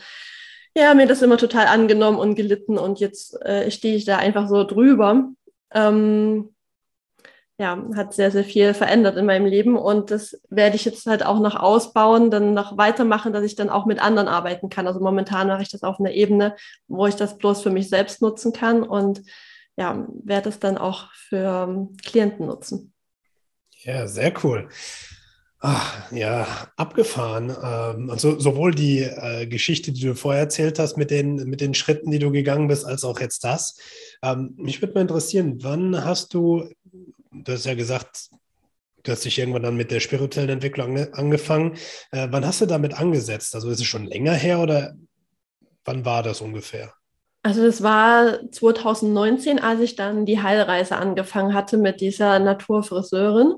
[0.76, 4.48] ja, mir das immer total angenommen und gelitten und jetzt äh, stehe ich da einfach
[4.48, 5.30] so drüber.
[5.72, 6.54] Ähm,
[7.58, 11.24] ja, hat sehr, sehr viel verändert in meinem Leben und das werde ich jetzt halt
[11.24, 14.86] auch noch ausbauen, dann noch weitermachen, dass ich dann auch mit anderen arbeiten kann.
[14.86, 16.56] Also momentan mache ich das auf einer Ebene,
[16.88, 19.22] wo ich das bloß für mich selbst nutzen kann und
[19.76, 22.92] ja, werde es dann auch für ähm, Klienten nutzen.
[23.84, 24.68] Ja, sehr cool.
[25.64, 26.44] Ach, ja,
[26.76, 27.54] abgefahren.
[27.62, 31.72] Ähm, also sowohl die äh, Geschichte, die du vorher erzählt hast mit den, mit den
[31.74, 33.78] Schritten, die du gegangen bist, als auch jetzt das.
[34.24, 36.68] Ähm, mich würde mal interessieren, wann hast du,
[37.30, 38.30] du hast ja gesagt,
[39.04, 41.74] du hast dich irgendwann dann mit der spirituellen Entwicklung ange angefangen.
[42.10, 43.54] Äh, wann hast du damit angesetzt?
[43.54, 44.94] Also ist es schon länger her oder
[45.84, 46.92] wann war das ungefähr?
[47.44, 53.54] Also das war 2019, als ich dann die Heilreise angefangen hatte mit dieser Naturfriseurin.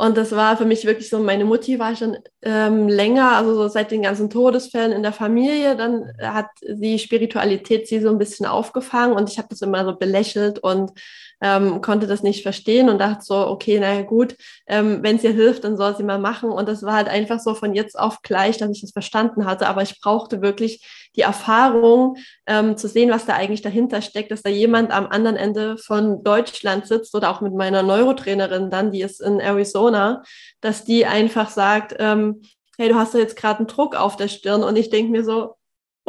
[0.00, 3.66] Und das war für mich wirklich so, meine Mutti war schon ähm, länger, also so
[3.66, 8.46] seit den ganzen Todesfällen in der Familie, dann hat die Spiritualität sie so ein bisschen
[8.46, 10.92] aufgefangen und ich habe das immer so belächelt und
[11.40, 14.36] ähm, konnte das nicht verstehen und dachte so, okay, naja gut,
[14.66, 16.50] ähm, wenn es ihr hilft, dann soll sie mal machen.
[16.50, 19.68] Und das war halt einfach so von jetzt auf gleich, dass ich das verstanden hatte.
[19.68, 22.16] Aber ich brauchte wirklich die Erfahrung,
[22.46, 26.22] ähm, zu sehen, was da eigentlich dahinter steckt, dass da jemand am anderen Ende von
[26.22, 30.22] Deutschland sitzt oder auch mit meiner Neurotrainerin dann, die ist in Arizona,
[30.60, 32.42] dass die einfach sagt, ähm,
[32.78, 35.24] hey, du hast da jetzt gerade einen Druck auf der Stirn und ich denke mir
[35.24, 35.57] so,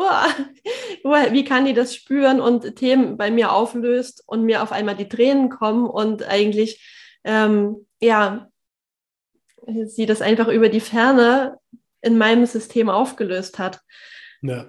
[0.02, 5.10] wie kann die das spüren und Themen bei mir auflöst und mir auf einmal die
[5.10, 6.84] Tränen kommen und eigentlich,
[7.24, 8.48] ähm, ja,
[9.86, 11.58] sie das einfach über die Ferne
[12.02, 13.82] in meinem System aufgelöst hat.
[14.42, 14.68] Ja,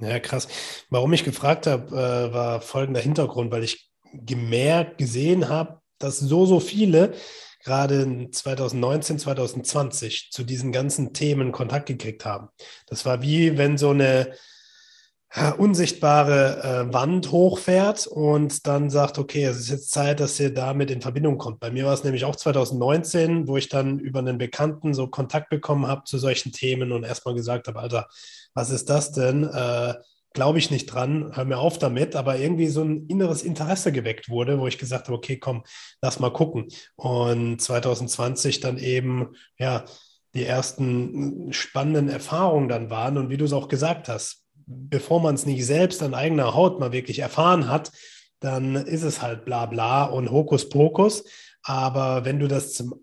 [0.00, 0.48] ja krass.
[0.90, 6.46] Warum ich gefragt habe, äh, war folgender Hintergrund, weil ich gemerkt, gesehen habe, dass so,
[6.46, 7.14] so viele
[7.66, 12.48] gerade 2019, 2020 zu diesen ganzen Themen Kontakt gekriegt haben.
[12.86, 14.32] Das war wie wenn so eine
[15.58, 20.90] unsichtbare äh, Wand hochfährt und dann sagt, okay, es ist jetzt Zeit, dass ihr damit
[20.90, 21.60] in Verbindung kommt.
[21.60, 25.50] Bei mir war es nämlich auch 2019, wo ich dann über einen Bekannten so Kontakt
[25.50, 28.08] bekommen habe zu solchen Themen und erstmal gesagt habe, Alter,
[28.54, 29.44] was ist das denn?
[29.44, 29.94] Äh,
[30.32, 34.28] Glaube ich nicht dran, hör mir auf damit, aber irgendwie so ein inneres Interesse geweckt
[34.28, 35.64] wurde, wo ich gesagt habe, okay, komm,
[36.02, 36.68] lass mal gucken.
[36.94, 39.28] Und 2020 dann eben,
[39.58, 39.86] ja,
[40.34, 45.34] die ersten spannenden Erfahrungen dann waren und wie du es auch gesagt hast, bevor man
[45.34, 47.92] es nicht selbst an eigener Haut mal wirklich erfahren hat,
[48.40, 51.24] dann ist es halt bla bla und Hokuspokus.
[51.62, 53.02] Aber wenn du das zum,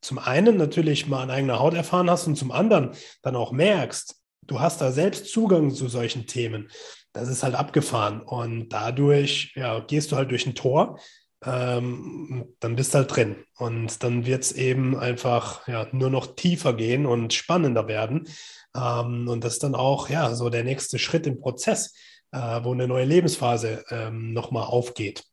[0.00, 2.90] zum einen natürlich mal an eigener Haut erfahren hast und zum anderen
[3.22, 4.16] dann auch merkst,
[4.46, 6.70] du hast da selbst Zugang zu solchen Themen.
[7.12, 8.20] Das ist halt abgefahren.
[8.20, 10.98] Und dadurch ja, gehst du halt durch ein Tor,
[11.44, 13.36] ähm, dann bist du halt drin.
[13.56, 18.28] Und dann wird es eben einfach ja, nur noch tiefer gehen und spannender werden.
[18.76, 21.94] Ähm, und das ist dann auch ja, so der nächste Schritt im Prozess,
[22.32, 25.24] äh, wo eine neue Lebensphase ähm, nochmal aufgeht.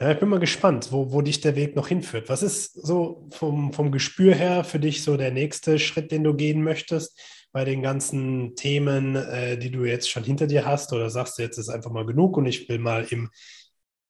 [0.00, 2.28] Ja, ich bin mal gespannt, wo, wo dich der Weg noch hinführt.
[2.28, 6.34] Was ist so vom, vom Gespür her für dich so der nächste Schritt, den du
[6.34, 10.92] gehen möchtest bei den ganzen Themen, äh, die du jetzt schon hinter dir hast?
[10.92, 13.30] Oder sagst du, jetzt ist einfach mal genug und ich will mal im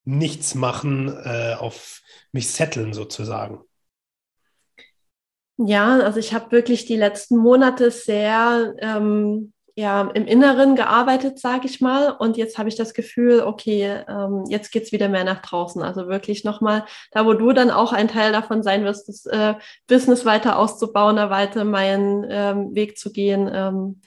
[0.05, 3.61] Nichts machen, äh, auf mich setteln sozusagen?
[5.59, 11.66] Ja, also ich habe wirklich die letzten Monate sehr ähm, ja, im Inneren gearbeitet, sage
[11.66, 12.11] ich mal.
[12.11, 15.82] Und jetzt habe ich das Gefühl, okay, ähm, jetzt geht's wieder mehr nach draußen.
[15.82, 19.54] Also wirklich nochmal, da wo du dann auch ein Teil davon sein wirst, das äh,
[19.86, 24.00] Business weiter auszubauen, da weiter meinen ähm, Weg zu gehen, ähm,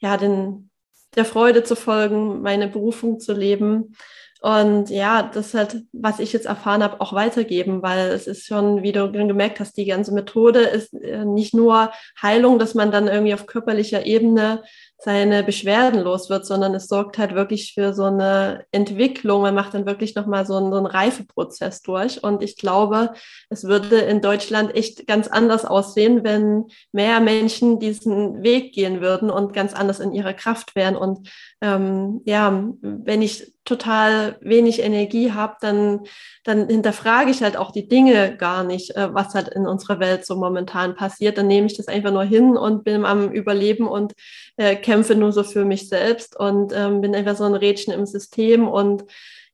[0.00, 0.70] ja, den,
[1.14, 3.94] der Freude zu folgen, meine Berufung zu leben.
[4.42, 8.82] Und ja, das halt, was ich jetzt erfahren habe, auch weitergeben, weil es ist schon,
[8.82, 13.06] wie du gemerkt hast, die ganze Methode ist äh, nicht nur Heilung, dass man dann
[13.06, 14.64] irgendwie auf körperlicher Ebene
[15.04, 19.42] seine Beschwerden los wird, sondern es sorgt halt wirklich für so eine Entwicklung.
[19.42, 22.22] Man macht dann wirklich nochmal so einen, so einen Reifeprozess durch.
[22.22, 23.12] Und ich glaube,
[23.50, 29.28] es würde in Deutschland echt ganz anders aussehen, wenn mehr Menschen diesen Weg gehen würden
[29.28, 30.94] und ganz anders in ihrer Kraft wären.
[30.94, 31.28] Und
[31.60, 36.00] ähm, ja, wenn ich total wenig Energie habe, dann,
[36.42, 40.26] dann hinterfrage ich halt auch die Dinge gar nicht, äh, was halt in unserer Welt
[40.26, 41.38] so momentan passiert.
[41.38, 44.14] Dann nehme ich das einfach nur hin und bin am Überleben und
[44.56, 48.06] äh, kämpfe nur so für mich selbst und ähm, bin einfach so ein Rädchen im
[48.06, 49.04] System und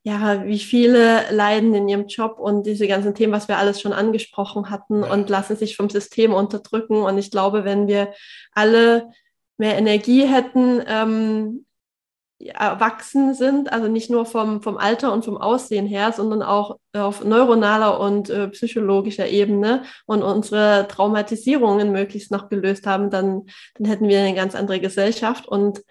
[0.03, 3.93] ja, wie viele leiden in ihrem Job und diese ganzen Themen, was wir alles schon
[3.93, 5.13] angesprochen hatten ja.
[5.13, 7.03] und lassen sich vom System unterdrücken.
[7.03, 8.13] Und ich glaube, wenn wir
[8.53, 9.11] alle
[9.59, 11.67] mehr Energie hätten, ähm,
[12.49, 17.25] erwachsen sind, also nicht nur vom, vom Alter und vom Aussehen her, sondern auch auf
[17.25, 23.47] neuronaler und äh, psychologischer Ebene und unsere Traumatisierungen möglichst noch gelöst haben, dann,
[23.77, 25.47] dann hätten wir eine ganz andere Gesellschaft.
[25.47, 25.83] Und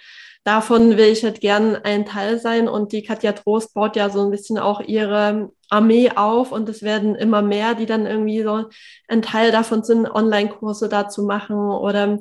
[0.43, 2.67] davon will ich halt gern ein Teil sein.
[2.67, 6.51] Und die Katja Trost baut ja so ein bisschen auch ihre Armee auf.
[6.51, 8.65] Und es werden immer mehr, die dann irgendwie so
[9.07, 12.19] ein Teil davon sind, Online-Kurse dazu machen oder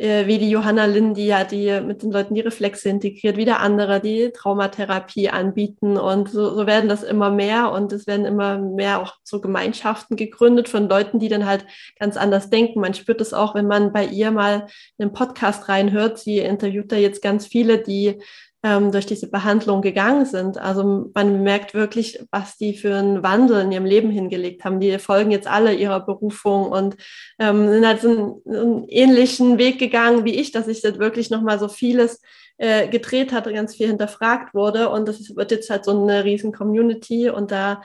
[0.00, 4.00] äh, wie die Johanna die ja die mit den Leuten die Reflexe integriert, wieder andere,
[4.00, 9.02] die Traumatherapie anbieten und so, so werden das immer mehr und es werden immer mehr
[9.02, 11.66] auch so Gemeinschaften gegründet von Leuten, die dann halt
[11.98, 12.80] ganz anders denken.
[12.80, 16.18] Man spürt es auch, wenn man bei ihr mal in den Podcast reinhört.
[16.18, 18.22] Sie interviewt da jetzt ganz viele, die
[18.62, 20.58] ähm, durch diese Behandlung gegangen sind.
[20.58, 24.80] Also man merkt wirklich, was die für einen Wandel in ihrem Leben hingelegt haben.
[24.80, 26.96] Die folgen jetzt alle ihrer Berufung und
[27.38, 31.30] ähm, sind halt so einen, einen, ähnlichen Weg gegangen wie ich, dass ich jetzt wirklich
[31.30, 32.20] nochmal so vieles
[32.58, 34.90] äh, gedreht hatte, ganz viel hinterfragt wurde.
[34.90, 37.80] Und das wird jetzt halt so eine riesen Community und da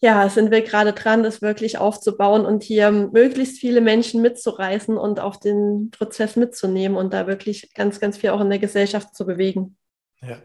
[0.00, 5.18] ja, sind wir gerade dran, das wirklich aufzubauen und hier möglichst viele Menschen mitzureißen und
[5.18, 9.24] auf den Prozess mitzunehmen und da wirklich ganz, ganz viel auch in der Gesellschaft zu
[9.24, 9.78] bewegen.
[10.26, 10.38] Ja.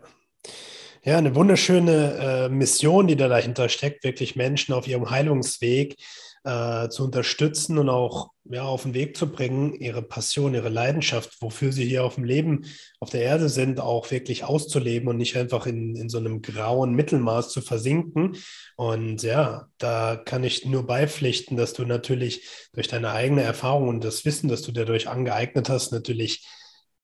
[1.05, 5.95] Ja, eine wunderschöne äh, Mission, die da dahinter steckt, wirklich Menschen auf ihrem Heilungsweg
[6.43, 11.37] äh, zu unterstützen und auch ja, auf den Weg zu bringen, ihre Passion, ihre Leidenschaft,
[11.41, 12.65] wofür sie hier auf dem Leben,
[12.99, 16.93] auf der Erde sind, auch wirklich auszuleben und nicht einfach in, in so einem grauen
[16.93, 18.35] Mittelmaß zu versinken.
[18.75, 24.03] Und ja, da kann ich nur beipflichten, dass du natürlich durch deine eigene Erfahrung und
[24.03, 26.45] das Wissen, das du dadurch angeeignet hast, natürlich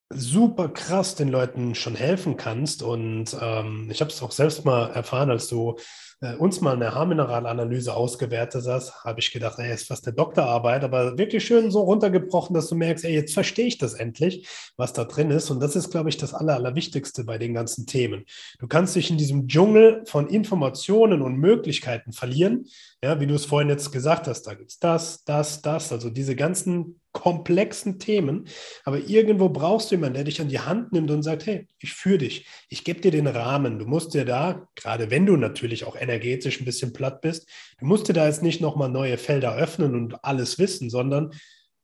[0.10, 2.84] super krass den Leuten schon helfen kannst.
[2.84, 5.78] Und ähm, ich habe es auch selbst mal erfahren, als du
[6.22, 10.84] äh, uns mal eine Haarmineralanalyse ausgewertet hast, habe ich gedacht, ey, ist fast eine Doktorarbeit,
[10.84, 14.48] aber wirklich schön so runtergebrochen, dass du merkst, ey, jetzt verstehe ich das endlich,
[14.78, 15.50] was da drin ist.
[15.50, 18.26] Und das ist, glaube ich, das Aller, Allerwichtigste bei den ganzen Themen.
[18.60, 22.66] Du kannst dich in diesem Dschungel von Informationen und Möglichkeiten verlieren.
[23.04, 26.10] Ja, wie du es vorhin jetzt gesagt hast, da gibt es das, das, das, also
[26.10, 28.48] diese ganzen komplexen Themen.
[28.84, 31.94] Aber irgendwo brauchst du jemanden, der dich an die Hand nimmt und sagt, hey, ich
[31.94, 33.80] führe dich, ich gebe dir den Rahmen.
[33.80, 37.50] Du musst dir da, gerade wenn du natürlich auch energetisch ein bisschen platt bist,
[37.80, 41.32] du musst dir da jetzt nicht nochmal neue Felder öffnen und alles wissen, sondern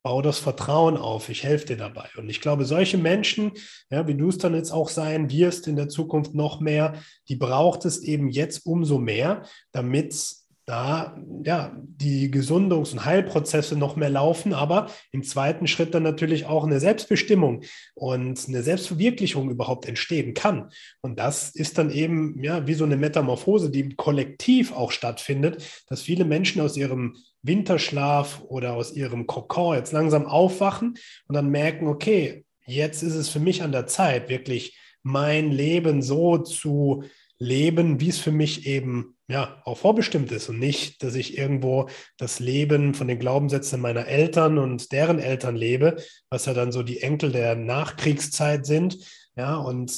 [0.03, 2.09] bau das Vertrauen auf, ich helfe dir dabei.
[2.17, 3.51] Und ich glaube, solche Menschen,
[3.89, 6.95] ja, wie du es dann jetzt auch sein wirst in der Zukunft noch mehr,
[7.29, 13.95] die braucht es eben jetzt umso mehr, damit da ja, die Gesundungs- und Heilprozesse noch
[13.95, 17.64] mehr laufen, aber im zweiten Schritt dann natürlich auch eine Selbstbestimmung
[17.95, 20.70] und eine Selbstverwirklichung überhaupt entstehen kann.
[21.01, 26.01] Und das ist dann eben ja wie so eine Metamorphose, die Kollektiv auch stattfindet, dass
[26.01, 30.97] viele Menschen aus ihrem Winterschlaf oder aus ihrem Kokon jetzt langsam aufwachen
[31.28, 36.01] und dann merken, okay, jetzt ist es für mich an der Zeit, wirklich mein Leben
[36.01, 37.03] so zu
[37.39, 41.89] leben, wie es für mich eben ja auch vorbestimmt ist und nicht, dass ich irgendwo
[42.17, 45.97] das Leben von den Glaubenssätzen meiner Eltern und deren Eltern lebe,
[46.29, 48.97] was ja dann so die Enkel der Nachkriegszeit sind.
[49.36, 49.91] Ja, und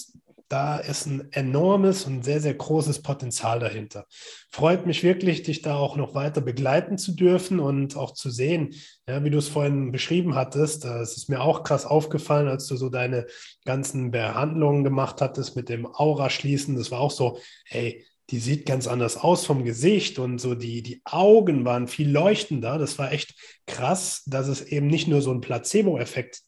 [0.54, 4.06] da ist ein enormes und sehr, sehr großes Potenzial dahinter.
[4.52, 8.76] Freut mich wirklich, dich da auch noch weiter begleiten zu dürfen und auch zu sehen,
[9.08, 10.86] ja, wie du es vorhin beschrieben hattest.
[10.86, 13.26] Es ist mir auch krass aufgefallen, als du so deine
[13.66, 16.76] ganzen Behandlungen gemacht hattest mit dem Aura-Schließen.
[16.76, 20.82] Das war auch so, hey, die sieht ganz anders aus vom Gesicht und so die,
[20.82, 22.78] die Augen waren viel leuchtender.
[22.78, 23.36] Das war echt
[23.68, 26.42] krass, dass es eben nicht nur so ein Placebo-Effekt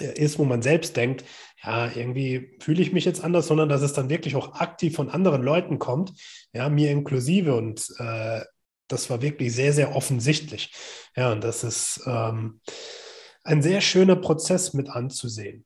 [0.00, 1.24] ist, wo man selbst denkt,
[1.62, 5.10] ja, irgendwie fühle ich mich jetzt anders, sondern dass es dann wirklich auch aktiv von
[5.10, 6.12] anderen Leuten kommt,
[6.52, 7.54] ja, mir inklusive.
[7.54, 8.40] Und äh,
[8.88, 10.72] das war wirklich sehr, sehr offensichtlich.
[11.16, 12.60] Ja, und das ist ähm,
[13.44, 15.64] ein sehr schöner Prozess mit anzusehen.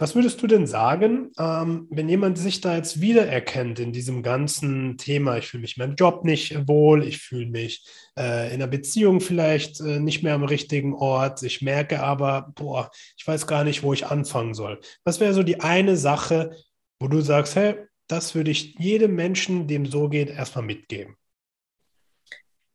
[0.00, 4.96] Was würdest du denn sagen, ähm, wenn jemand sich da jetzt wiedererkennt in diesem ganzen
[4.96, 5.38] Thema?
[5.38, 7.84] Ich fühle mich in meinem Job nicht wohl, ich fühle mich
[8.16, 11.42] äh, in einer Beziehung vielleicht äh, nicht mehr am richtigen Ort.
[11.42, 14.80] Ich merke aber, boah, ich weiß gar nicht, wo ich anfangen soll.
[15.02, 16.54] Was wäre so die eine Sache,
[17.00, 17.74] wo du sagst, hey,
[18.06, 21.16] das würde ich jedem Menschen, dem so geht, erstmal mitgeben?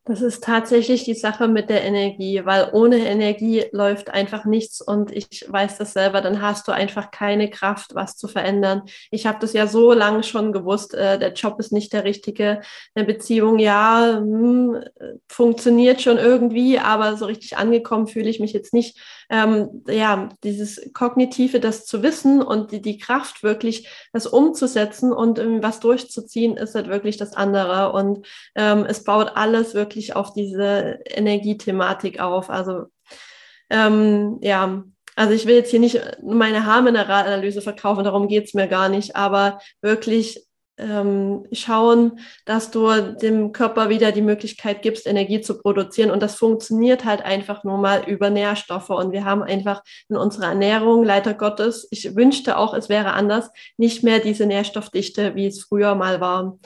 [0.05, 5.11] Das ist tatsächlich die Sache mit der Energie, weil ohne Energie läuft einfach nichts und
[5.11, 8.81] ich weiß das selber, dann hast du einfach keine Kraft, was zu verändern.
[9.11, 12.59] Ich habe das ja so lange schon gewusst, äh, der Job ist nicht der richtige,
[12.95, 14.83] eine Beziehung, ja, hm,
[15.29, 18.99] funktioniert schon irgendwie, aber so richtig angekommen fühle ich mich jetzt nicht.
[19.29, 25.39] Ähm, ja, dieses Kognitive, das zu wissen und die, die Kraft wirklich, das umzusetzen und
[25.39, 30.33] ähm, was durchzuziehen, ist halt wirklich das andere und ähm, es baut alles wirklich auf
[30.33, 32.49] diese Energiethematik auf.
[32.49, 32.85] Also
[33.69, 34.83] ähm, ja,
[35.15, 39.15] also ich will jetzt hier nicht meine Haarmineralanalyse verkaufen, darum geht es mir gar nicht,
[39.15, 40.45] aber wirklich
[40.77, 42.89] ähm, schauen, dass du
[43.21, 46.11] dem Körper wieder die Möglichkeit gibst, Energie zu produzieren.
[46.11, 48.89] Und das funktioniert halt einfach nur mal über Nährstoffe.
[48.89, 53.49] Und wir haben einfach in unserer Ernährung, leider Gottes, ich wünschte auch, es wäre anders,
[53.77, 56.57] nicht mehr diese Nährstoffdichte, wie es früher mal war.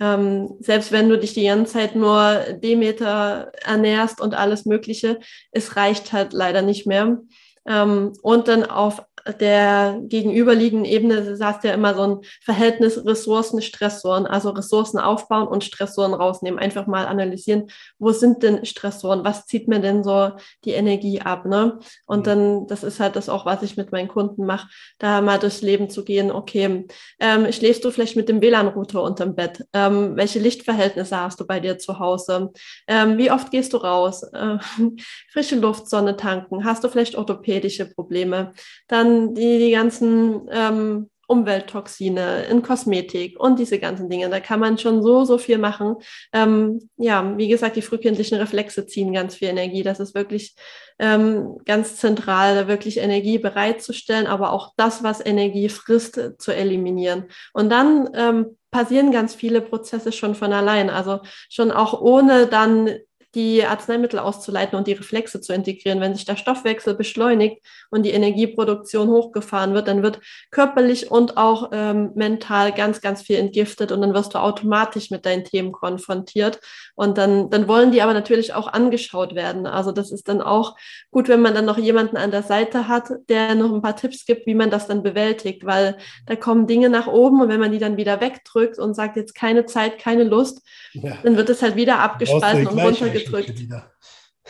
[0.00, 5.18] Ähm, selbst wenn du dich die ganze Zeit nur Demeter ernährst und alles Mögliche,
[5.50, 7.18] es reicht halt leider nicht mehr.
[7.66, 9.02] Ähm, und dann auf
[9.40, 15.48] der gegenüberliegenden Ebene, du sagst ja immer so ein Verhältnis Ressourcen, Stressoren, also Ressourcen aufbauen
[15.48, 16.58] und Stressoren rausnehmen.
[16.58, 19.24] Einfach mal analysieren, wo sind denn Stressoren?
[19.24, 20.32] Was zieht mir denn so
[20.64, 21.46] die Energie ab?
[21.46, 21.78] Ne?
[22.06, 22.24] Und mhm.
[22.24, 25.62] dann, das ist halt das auch, was ich mit meinen Kunden mache, da mal durchs
[25.62, 26.30] Leben zu gehen.
[26.30, 26.86] Okay,
[27.20, 29.64] ähm, schläfst du vielleicht mit dem WLAN-Router unterm Bett?
[29.72, 32.52] Ähm, welche Lichtverhältnisse hast du bei dir zu Hause?
[32.86, 34.22] Ähm, wie oft gehst du raus?
[34.22, 34.58] Äh,
[35.32, 36.64] frische Luft, Sonne tanken?
[36.64, 38.52] Hast du vielleicht orthopädische Probleme?
[38.86, 44.30] Dann die, die ganzen ähm, Umwelttoxine in Kosmetik und diese ganzen Dinge.
[44.30, 45.96] Da kann man schon so, so viel machen.
[46.32, 49.82] Ähm, ja, wie gesagt, die frühkindlichen Reflexe ziehen ganz viel Energie.
[49.82, 50.56] Das ist wirklich
[50.98, 57.26] ähm, ganz zentral, da wirklich Energie bereitzustellen, aber auch das, was Energie frisst, zu eliminieren.
[57.52, 60.88] Und dann ähm, passieren ganz viele Prozesse schon von allein.
[60.88, 62.90] Also schon auch ohne dann
[63.38, 66.00] die Arzneimittel auszuleiten und die Reflexe zu integrieren.
[66.00, 70.18] Wenn sich der Stoffwechsel beschleunigt und die Energieproduktion hochgefahren wird, dann wird
[70.50, 75.24] körperlich und auch ähm, mental ganz, ganz viel entgiftet und dann wirst du automatisch mit
[75.24, 76.58] deinen Themen konfrontiert.
[76.96, 79.66] Und dann, dann wollen die aber natürlich auch angeschaut werden.
[79.66, 80.74] Also das ist dann auch
[81.12, 84.26] gut, wenn man dann noch jemanden an der Seite hat, der noch ein paar Tipps
[84.26, 87.70] gibt, wie man das dann bewältigt, weil da kommen Dinge nach oben und wenn man
[87.70, 90.60] die dann wieder wegdrückt und sagt jetzt keine Zeit, keine Lust,
[90.92, 91.18] ja.
[91.22, 93.58] dann wird es halt wieder abgespalten und runtergezogen gedrückt.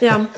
[0.00, 0.28] Ja,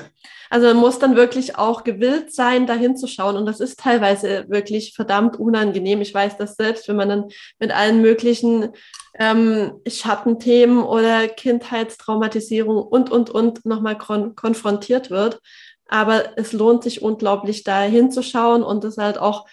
[0.50, 3.36] also man muss dann wirklich auch gewillt sein, da hinzuschauen.
[3.36, 6.00] Und das ist teilweise wirklich verdammt unangenehm.
[6.00, 7.28] Ich weiß das selbst, wenn man dann
[7.60, 8.70] mit allen möglichen
[9.18, 15.40] ähm, Schattenthemen oder Kindheitstraumatisierung und, und, und nochmal kon konfrontiert wird.
[15.86, 19.46] Aber es lohnt sich unglaublich, da hinzuschauen und es halt auch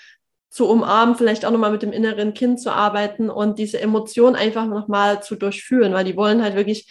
[0.50, 4.66] zu umarmen, vielleicht auch nochmal mit dem inneren Kind zu arbeiten und diese Emotion einfach
[4.66, 6.88] nochmal zu durchführen, weil die wollen halt wirklich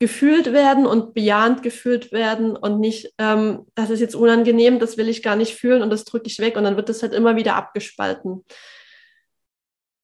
[0.00, 5.10] gefühlt werden und bejahend gefühlt werden und nicht, ähm, das ist jetzt unangenehm, das will
[5.10, 7.36] ich gar nicht fühlen und das drücke ich weg und dann wird das halt immer
[7.36, 8.44] wieder abgespalten.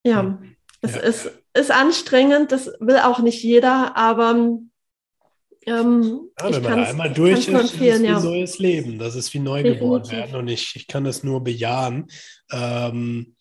[0.05, 0.39] Ja,
[0.83, 1.01] es ja.
[1.01, 4.59] Ist, ist anstrengend, das will auch nicht jeder, aber
[5.67, 8.21] ähm, ja, wenn man einmal durch ist, ist es wie ja.
[8.21, 8.99] neues Leben.
[8.99, 10.37] Das ist wie neu geboren werden.
[10.37, 12.07] Und ich, ich kann das nur bejahen,
[12.53, 13.35] ähm,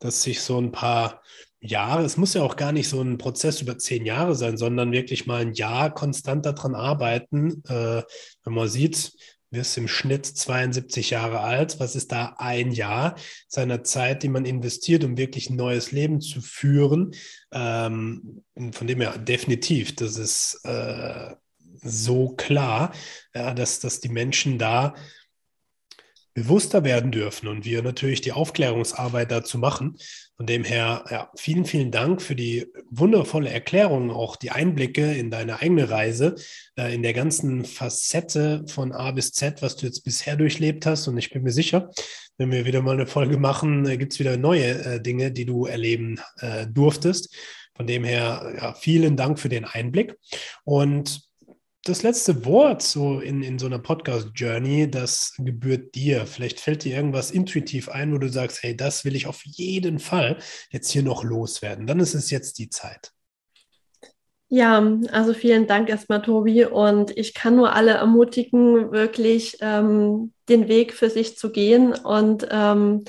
[0.00, 1.22] dass sich so ein paar
[1.60, 4.92] Jahre, es muss ja auch gar nicht so ein Prozess über zehn Jahre sein, sondern
[4.92, 7.62] wirklich mal ein Jahr konstant daran arbeiten.
[7.68, 8.02] Äh,
[8.44, 9.12] wenn man sieht,
[9.50, 11.80] wirst im Schnitt 72 Jahre alt.
[11.80, 13.16] Was ist da ein Jahr
[13.48, 17.14] seiner Zeit, die man investiert, um wirklich ein neues Leben zu führen?
[17.52, 21.34] Ähm, von dem her definitiv, das ist äh,
[21.82, 22.92] so klar,
[23.34, 24.94] ja, dass, dass die Menschen da
[26.34, 29.96] bewusster werden dürfen und wir natürlich die Aufklärungsarbeit dazu machen.
[30.38, 35.32] Von dem her, ja, vielen, vielen Dank für die wundervolle Erklärung, auch die Einblicke in
[35.32, 36.36] deine eigene Reise,
[36.78, 41.08] äh, in der ganzen Facette von A bis Z, was du jetzt bisher durchlebt hast.
[41.08, 41.90] Und ich bin mir sicher,
[42.36, 45.44] wenn wir wieder mal eine Folge machen, äh, gibt es wieder neue äh, Dinge, die
[45.44, 47.34] du erleben äh, durftest.
[47.74, 50.14] Von dem her, ja, vielen Dank für den Einblick.
[50.62, 51.27] Und
[51.84, 56.26] das letzte Wort so in, in so einer Podcast-Journey, das gebührt dir.
[56.26, 59.98] Vielleicht fällt dir irgendwas intuitiv ein, wo du sagst, hey, das will ich auf jeden
[59.98, 60.38] Fall
[60.70, 61.86] jetzt hier noch loswerden.
[61.86, 63.12] Dann ist es jetzt die Zeit.
[64.50, 66.64] Ja, also vielen Dank erstmal, Tobi.
[66.64, 72.48] Und ich kann nur alle ermutigen, wirklich ähm, den Weg für sich zu gehen und
[72.50, 73.04] ähm,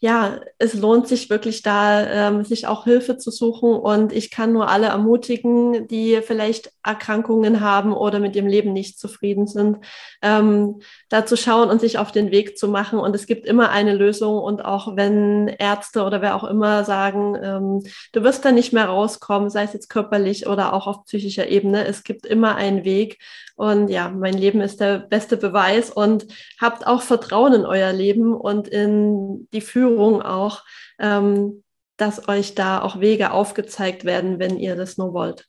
[0.00, 3.72] ja, es lohnt sich wirklich da, ähm, sich auch Hilfe zu suchen.
[3.72, 9.00] Und ich kann nur alle ermutigen, die vielleicht Erkrankungen haben oder mit ihrem Leben nicht
[9.00, 9.78] zufrieden sind,
[10.22, 13.00] ähm, da zu schauen und sich auf den Weg zu machen.
[13.00, 14.38] Und es gibt immer eine Lösung.
[14.38, 17.82] Und auch wenn Ärzte oder wer auch immer sagen, ähm,
[18.12, 21.84] du wirst da nicht mehr rauskommen, sei es jetzt körperlich oder auch auf psychischer Ebene,
[21.86, 23.18] es gibt immer einen Weg.
[23.58, 26.28] Und ja, mein Leben ist der beste Beweis und
[26.60, 30.64] habt auch Vertrauen in euer Leben und in die Führung auch,
[30.98, 31.64] ähm,
[31.96, 35.46] dass euch da auch Wege aufgezeigt werden, wenn ihr das nur wollt.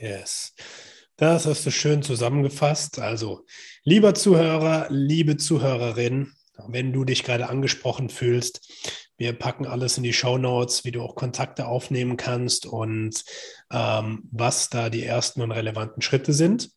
[0.00, 0.54] Yes.
[1.16, 3.00] Das hast du schön zusammengefasst.
[3.00, 3.44] Also,
[3.82, 6.32] lieber Zuhörer, liebe Zuhörerin,
[6.68, 8.72] wenn du dich gerade angesprochen fühlst,
[9.16, 13.24] wir packen alles in die Show Notes, wie du auch Kontakte aufnehmen kannst und
[13.72, 16.70] ähm, was da die ersten und relevanten Schritte sind.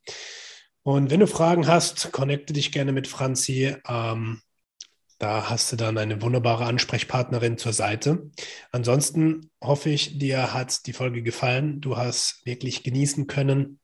[0.81, 3.75] Und wenn du Fragen hast, connecte dich gerne mit Franzi.
[3.87, 4.41] Ähm,
[5.21, 8.31] da hast du dann eine wunderbare Ansprechpartnerin zur Seite.
[8.71, 11.79] Ansonsten hoffe ich, dir hat die Folge gefallen.
[11.79, 13.79] Du hast wirklich genießen können,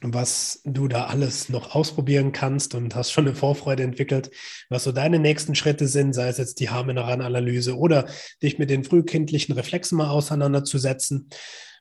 [0.00, 4.30] was du da alles noch ausprobieren kannst und hast schon eine Vorfreude entwickelt,
[4.70, 8.06] was so deine nächsten Schritte sind, sei es jetzt die Haarmineralanalyse oder
[8.42, 11.28] dich mit den frühkindlichen Reflexen mal auseinanderzusetzen.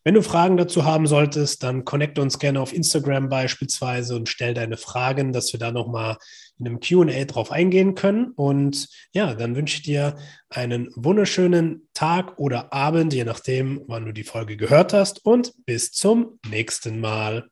[0.03, 4.53] Wenn du Fragen dazu haben solltest, dann connecte uns gerne auf Instagram beispielsweise und stell
[4.53, 6.17] deine Fragen, dass wir da nochmal
[6.59, 8.31] in einem QA drauf eingehen können.
[8.35, 10.17] Und ja, dann wünsche ich dir
[10.49, 15.25] einen wunderschönen Tag oder Abend, je nachdem, wann du die Folge gehört hast.
[15.25, 17.49] Und bis zum nächsten Mal.